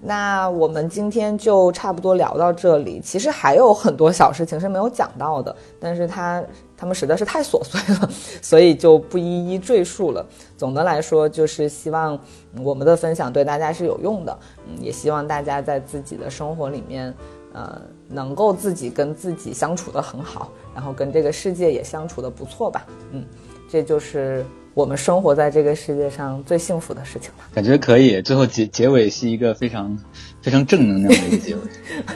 [0.04, 3.00] 那我们今天就差不多聊到这里。
[3.00, 6.42] 其实还有很多小事情是没有讲到的，但是它
[6.76, 8.10] 他们实在是太琐碎了，
[8.42, 10.26] 所以就不一一赘述了。
[10.56, 12.18] 总的来说，就是希望
[12.64, 17.14] 我们的分享对大家是有用的，嗯，也希望大家在自己的生活里面，
[17.52, 23.24] 呃，能够自己跟自己相处的很好，然后跟这个世界也相处的不错吧，嗯，
[23.70, 24.44] 这就是。
[24.74, 28.22] 我们生活在这个世界上最幸福的事情吧，感觉可以。
[28.22, 29.98] 最后结结尾是一个非常
[30.40, 31.60] 非常正能量的一个结尾，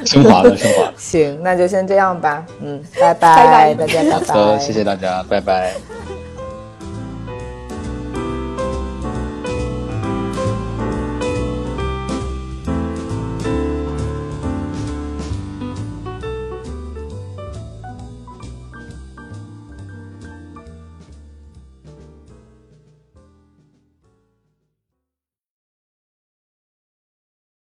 [0.06, 0.94] 升华了，升华了。
[0.96, 2.46] 行，那就先这样吧。
[2.62, 4.58] 嗯，拜拜，大家拜拜。
[4.58, 5.74] 谢谢大家，拜拜。